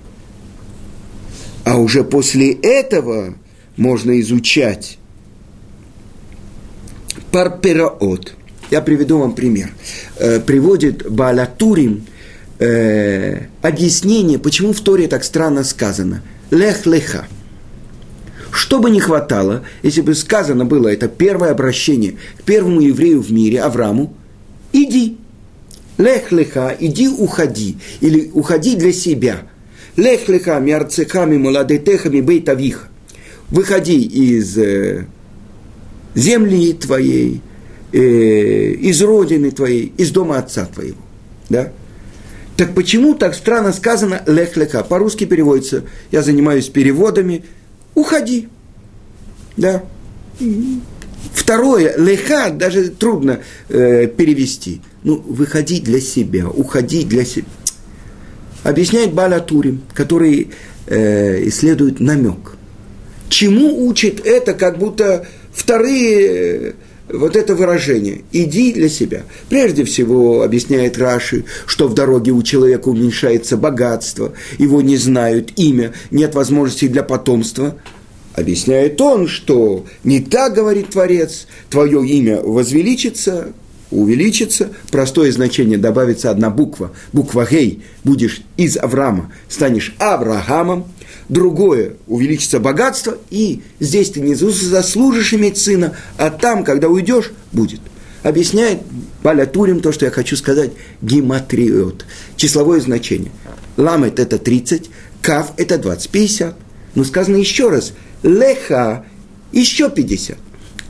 А 1.64 1.78
уже 1.78 2.02
после 2.02 2.52
этого– 2.52 3.34
можно 3.76 4.20
изучать 4.20 4.98
парпераот. 7.30 8.34
Я 8.70 8.80
приведу 8.80 9.18
вам 9.18 9.34
пример. 9.34 9.70
Э, 10.18 10.40
приводит 10.40 11.08
Балатурим 11.10 12.06
э, 12.58 13.46
объяснение, 13.62 14.38
почему 14.38 14.72
в 14.72 14.80
Торе 14.80 15.06
так 15.06 15.22
странно 15.22 15.62
сказано. 15.62 16.22
Лех-леха. 16.50 17.26
Что 18.50 18.78
бы 18.80 18.90
ни 18.90 19.00
хватало, 19.00 19.64
если 19.82 20.00
бы 20.00 20.14
сказано 20.14 20.64
было 20.64 20.88
это 20.88 21.08
первое 21.08 21.50
обращение 21.50 22.16
к 22.38 22.42
первому 22.42 22.80
еврею 22.80 23.20
в 23.20 23.30
мире, 23.30 23.60
Аврааму, 23.60 24.14
иди. 24.72 25.18
Лех 25.98 26.32
леха, 26.32 26.76
иди 26.78 27.08
уходи, 27.08 27.78
или 28.00 28.30
уходи 28.32 28.76
для 28.76 28.92
себя. 28.92 29.42
Лех 29.96 30.28
леха, 30.28 30.58
миарцехами, 30.58 31.36
муладетехами, 31.36 32.20
бейтавиха 32.20 32.88
выходи 33.50 34.02
из 34.02 34.56
э, 34.58 35.06
земли 36.14 36.72
твоей, 36.72 37.40
э, 37.92 37.98
из 37.98 39.00
родины 39.02 39.50
твоей, 39.50 39.92
из 39.96 40.10
дома 40.10 40.38
отца 40.38 40.66
твоего. 40.66 40.98
Да? 41.48 41.72
Так 42.56 42.74
почему 42.74 43.14
так 43.14 43.34
странно 43.34 43.72
сказано 43.72 44.22
лех-леха? 44.26 44.82
По-русски 44.82 45.24
переводится, 45.24 45.84
я 46.10 46.22
занимаюсь 46.22 46.68
переводами, 46.68 47.44
уходи. 47.94 48.48
Да? 49.56 49.84
Второе, 51.34 51.96
леха 51.98 52.50
даже 52.50 52.88
трудно 52.88 53.40
э, 53.68 54.06
перевести. 54.06 54.80
Ну, 55.02 55.16
выходи 55.16 55.80
для 55.80 56.00
себя, 56.00 56.48
уходи 56.48 57.04
для 57.04 57.24
себя. 57.24 57.46
Объясняет 58.64 59.12
Баля 59.12 59.38
Турим, 59.38 59.82
который 59.94 60.50
э, 60.86 61.46
исследует 61.48 62.00
намек. 62.00 62.55
Чему 63.28 63.86
учит 63.86 64.24
это, 64.24 64.54
как 64.54 64.78
будто 64.78 65.26
вторые 65.52 66.74
вот 67.08 67.36
это 67.36 67.54
выражение 67.54 68.22
«иди 68.32 68.72
для 68.72 68.88
себя». 68.88 69.22
Прежде 69.48 69.84
всего, 69.84 70.42
объясняет 70.42 70.98
Раши, 70.98 71.44
что 71.66 71.88
в 71.88 71.94
дороге 71.94 72.32
у 72.32 72.42
человека 72.42 72.88
уменьшается 72.88 73.56
богатство, 73.56 74.32
его 74.58 74.82
не 74.82 74.96
знают, 74.96 75.52
имя, 75.56 75.92
нет 76.10 76.34
возможности 76.34 76.88
для 76.88 77.02
потомства. 77.02 77.76
Объясняет 78.34 79.00
он, 79.00 79.28
что 79.28 79.86
не 80.04 80.20
так 80.20 80.54
говорит 80.54 80.90
Творец, 80.90 81.46
твое 81.70 82.06
имя 82.06 82.40
возвеличится, 82.42 83.52
увеличится, 83.90 84.70
простое 84.90 85.32
значение 85.32 85.78
добавится 85.78 86.30
одна 86.30 86.50
буква, 86.50 86.92
буква 87.12 87.46
Гей, 87.50 87.82
будешь 88.04 88.42
из 88.56 88.76
Авраама, 88.76 89.32
станешь 89.48 89.94
Авраамом, 89.98 90.86
другое 91.28 91.94
увеличится 92.06 92.60
богатство, 92.60 93.18
и 93.30 93.62
здесь 93.80 94.10
ты 94.10 94.20
не 94.20 94.34
заслужишь 94.34 95.34
иметь 95.34 95.58
сына, 95.58 95.96
а 96.16 96.30
там, 96.30 96.64
когда 96.64 96.88
уйдешь, 96.88 97.32
будет. 97.52 97.80
Объясняет 98.22 98.80
Баля 99.22 99.46
Турим 99.46 99.80
то, 99.80 99.92
что 99.92 100.04
я 100.04 100.10
хочу 100.10 100.36
сказать, 100.36 100.72
гематриот, 101.02 102.04
числовое 102.36 102.80
значение. 102.80 103.30
Ламет– 103.76 104.18
это 104.20 104.38
30, 104.38 104.90
кав– 105.22 105.52
это 105.56 105.78
20, 105.78 106.10
50. 106.10 106.56
Но 106.94 107.04
сказано 107.04 107.36
еще 107.36 107.68
раз, 107.68 107.92
леха– 108.22 109.04
еще 109.52 109.90
50. 109.90 110.38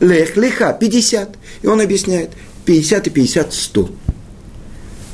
Лех, 0.01 0.37
леха– 0.37 0.73
50. 0.81 1.37
И 1.63 1.67
он 1.67 1.81
объясняет, 1.81 2.31
50 2.65 3.07
и 3.07 3.11
50– 3.11 3.53
100. 3.55 3.91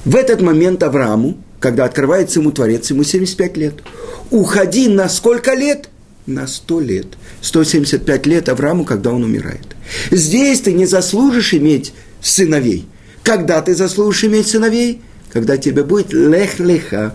В 0.05 0.17
этот 0.17 0.43
момент 0.43 0.83
Аврааму, 0.83 1.39
когда 1.63 1.87
открывается 1.87 2.41
ему 2.41 2.53
Творец, 2.53 2.91
ему 2.91 3.05
75 3.05 3.57
лет– 3.57 3.75
уходи 4.33 4.89
на 4.89 5.09
сколько 5.09 5.55
лет? 5.55 5.89
На 6.27 6.47
сто 6.47 6.81
лет. 6.81 7.07
175 7.41 8.27
лет 8.27 8.49
Аврааму, 8.49 8.85
когда 8.85 9.13
он 9.13 9.23
умирает. 9.23 9.77
Здесь 10.11 10.61
ты 10.61 10.73
не 10.73 10.87
заслужишь 10.87 11.55
иметь 11.55 11.93
сыновей. 12.21 12.87
Когда 13.23 13.61
ты 13.61 13.75
заслужишь 13.75 14.25
иметь 14.25 14.49
сыновей? 14.49 15.03
Когда 15.33 15.57
тебе 15.57 15.85
будет 15.85 16.13
лех-леха 16.13 17.15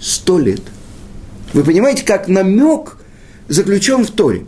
сто 0.00 0.38
лет. 0.38 0.62
Вы 1.52 1.64
понимаете, 1.64 2.04
как 2.04 2.28
намек 2.28 2.98
заключен 3.48 4.04
в 4.04 4.10
Торе. 4.10 4.44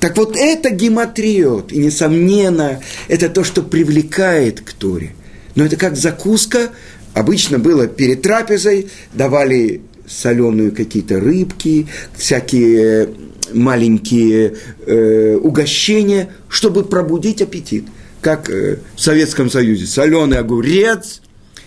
Так 0.00 0.16
вот 0.16 0.36
это 0.36 0.70
гематриот, 0.70 1.72
и, 1.72 1.78
несомненно, 1.78 2.80
это 3.08 3.28
то, 3.28 3.42
что 3.44 3.62
привлекает 3.62 4.60
к 4.60 4.72
Торе. 4.72 5.14
Но 5.54 5.64
это 5.64 5.76
как 5.76 5.96
закуска, 5.96 6.70
обычно 7.14 7.58
было 7.58 7.86
перед 7.86 8.22
трапезой, 8.22 8.88
давали 9.12 9.82
соленые 10.06 10.70
какие-то 10.70 11.20
рыбки, 11.20 11.86
всякие 12.16 13.10
маленькие 13.52 14.56
э, 14.86 15.36
угощения, 15.36 16.30
чтобы 16.48 16.84
пробудить 16.84 17.42
аппетит. 17.42 17.84
Как 18.20 18.50
э, 18.50 18.78
в 18.94 19.00
Советском 19.00 19.50
Союзе 19.50 19.86
соленый 19.86 20.38
огурец 20.38 21.20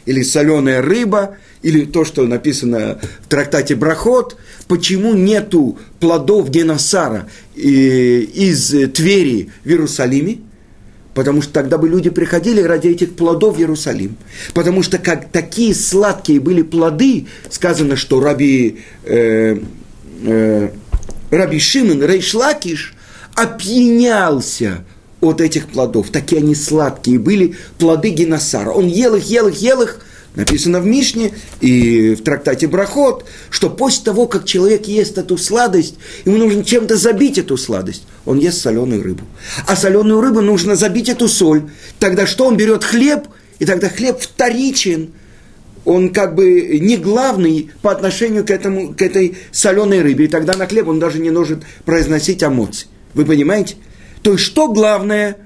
или 0.05 0.21
соленая 0.23 0.81
рыба, 0.81 1.37
или 1.61 1.85
то, 1.85 2.05
что 2.05 2.25
написано 2.25 2.99
в 3.21 3.27
трактате 3.27 3.75
Брахот, 3.75 4.35
почему 4.67 5.13
нету 5.13 5.77
плодов 5.99 6.49
Геносара 6.49 7.27
э, 7.55 7.59
из 7.59 8.69
Твери 8.93 9.49
в 9.63 9.69
Иерусалиме– 9.69 10.39
Потому 11.13 11.41
что 11.41 11.53
тогда 11.53 11.77
бы 11.77 11.89
люди 11.89 12.09
приходили 12.09 12.61
ради 12.61 12.87
этих 12.87 13.15
плодов 13.15 13.57
в 13.57 13.59
Иерусалим. 13.59 14.15
Потому 14.53 14.81
что 14.81 14.97
как 14.97 15.29
такие 15.29 15.75
сладкие 15.75 16.39
были 16.39 16.61
плоды, 16.61 17.27
сказано, 17.49 17.97
что 17.97 18.21
раби, 18.21 18.79
э, 19.03 19.57
э, 20.23 20.69
раби 21.29 21.59
Шимон 21.59 22.03
Рейшлакиш 22.03 22.93
опьянялся 23.35 24.85
от 25.19 25.41
этих 25.41 25.67
плодов. 25.67 26.09
Такие 26.09 26.39
они 26.39 26.55
сладкие 26.55 27.19
были 27.19 27.55
плоды 27.77 28.09
Геносара. 28.09 28.71
Он 28.71 28.87
ел 28.87 29.15
их, 29.15 29.25
ел 29.25 29.47
их, 29.47 29.55
ел 29.57 29.81
их, 29.81 29.99
Написано 30.33 30.79
в 30.79 30.85
Мишне 30.85 31.33
и 31.59 32.15
в 32.15 32.23
трактате 32.23 32.67
Брахот, 32.67 33.25
что 33.49 33.69
после 33.69 34.05
того, 34.05 34.27
как 34.27 34.45
человек 34.45 34.87
ест 34.87 35.17
эту 35.17 35.37
сладость, 35.37 35.95
ему 36.23 36.37
нужно 36.37 36.63
чем-то 36.63 36.95
забить 36.95 37.37
эту 37.37 37.57
сладость. 37.57 38.03
Он 38.25 38.39
ест 38.39 38.61
соленую 38.61 39.03
рыбу. 39.03 39.25
А 39.67 39.75
соленую 39.75 40.21
рыбу 40.21 40.39
нужно 40.39 40.77
забить 40.77 41.09
эту 41.09 41.27
соль. 41.27 41.69
Тогда 41.99 42.25
что? 42.25 42.45
Он 42.45 42.55
берет 42.55 42.85
хлеб, 42.85 43.27
и 43.59 43.65
тогда 43.65 43.89
хлеб 43.89 44.21
вторичен. 44.21 45.11
Он 45.83 46.13
как 46.13 46.35
бы 46.35 46.79
не 46.79 46.95
главный 46.95 47.71
по 47.81 47.91
отношению 47.91 48.45
к, 48.45 48.51
этому, 48.51 48.93
к 48.93 49.01
этой 49.01 49.37
соленой 49.51 50.01
рыбе. 50.01 50.25
И 50.25 50.27
тогда 50.29 50.53
на 50.53 50.65
хлеб 50.65 50.87
он 50.87 50.99
даже 50.99 51.19
не 51.19 51.31
может 51.31 51.63
произносить 51.83 52.41
эмоции. 52.41 52.87
Вы 53.15 53.25
понимаете? 53.25 53.75
То 54.21 54.33
есть 54.33 54.45
что 54.45 54.69
главное? 54.69 55.37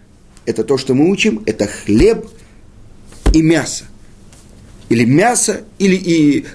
Это 0.45 0.63
то, 0.63 0.77
что 0.77 0.93
мы 0.93 1.09
учим, 1.09 1.41
это 1.47 1.65
хлеб 1.65 2.27
и 3.33 3.41
мясо 3.41 3.85
или 4.89 5.05
мясо, 5.05 5.61
или 5.79 5.95
и, 5.95 6.45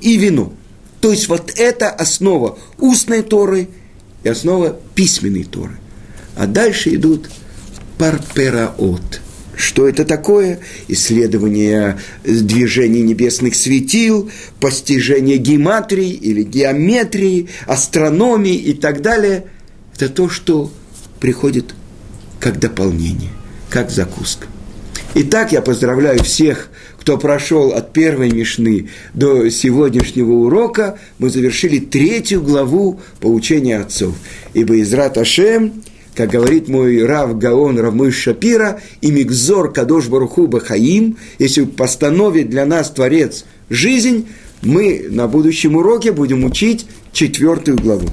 и 0.00 0.16
вино. 0.16 0.52
То 1.00 1.12
есть 1.12 1.28
вот 1.28 1.52
это 1.56 1.90
основа 1.90 2.58
устной 2.78 3.22
Торы 3.22 3.68
и 4.24 4.28
основа 4.28 4.78
письменной 4.94 5.44
Торы. 5.44 5.76
А 6.36 6.46
дальше 6.46 6.94
идут 6.94 7.30
парпераот. 7.98 9.20
Что 9.56 9.88
это 9.88 10.04
такое? 10.04 10.60
Исследование 10.86 11.98
движений 12.24 13.00
небесных 13.02 13.54
светил, 13.54 14.30
постижение 14.60 15.38
гематрии 15.38 16.10
или 16.10 16.42
геометрии, 16.42 17.48
астрономии 17.66 18.54
и 18.54 18.74
так 18.74 19.00
далее. 19.00 19.46
Это 19.94 20.10
то, 20.10 20.28
что 20.28 20.70
приходит 21.20 21.74
как 22.38 22.58
дополнение, 22.58 23.30
как 23.70 23.90
закуска. 23.90 24.46
Итак, 25.14 25.52
я 25.52 25.62
поздравляю 25.62 26.22
всех 26.22 26.70
кто 27.06 27.18
прошел 27.18 27.70
от 27.70 27.92
первой 27.92 28.32
Мишны 28.32 28.88
до 29.14 29.48
сегодняшнего 29.48 30.32
урока, 30.32 30.98
мы 31.20 31.30
завершили 31.30 31.78
третью 31.78 32.42
главу 32.42 32.98
поучения 33.20 33.78
отцов. 33.78 34.12
Ибо 34.54 34.80
Израт 34.80 35.16
Ашем, 35.16 35.84
как 36.16 36.30
говорит 36.30 36.66
мой 36.66 37.04
Рав 37.04 37.38
Гаон 37.38 37.78
Равмыш 37.78 38.16
Шапира, 38.16 38.80
и 39.02 39.12
Мигзор 39.12 39.72
Кадош 39.72 40.08
Баруху 40.08 40.48
Бахаим, 40.48 41.16
если 41.38 41.62
постановит 41.62 42.50
для 42.50 42.66
нас 42.66 42.90
Творец 42.90 43.44
жизнь, 43.70 44.26
мы 44.62 45.06
на 45.08 45.28
будущем 45.28 45.76
уроке 45.76 46.10
будем 46.10 46.44
учить 46.44 46.88
четвертую 47.12 47.78
главу. 47.78 48.08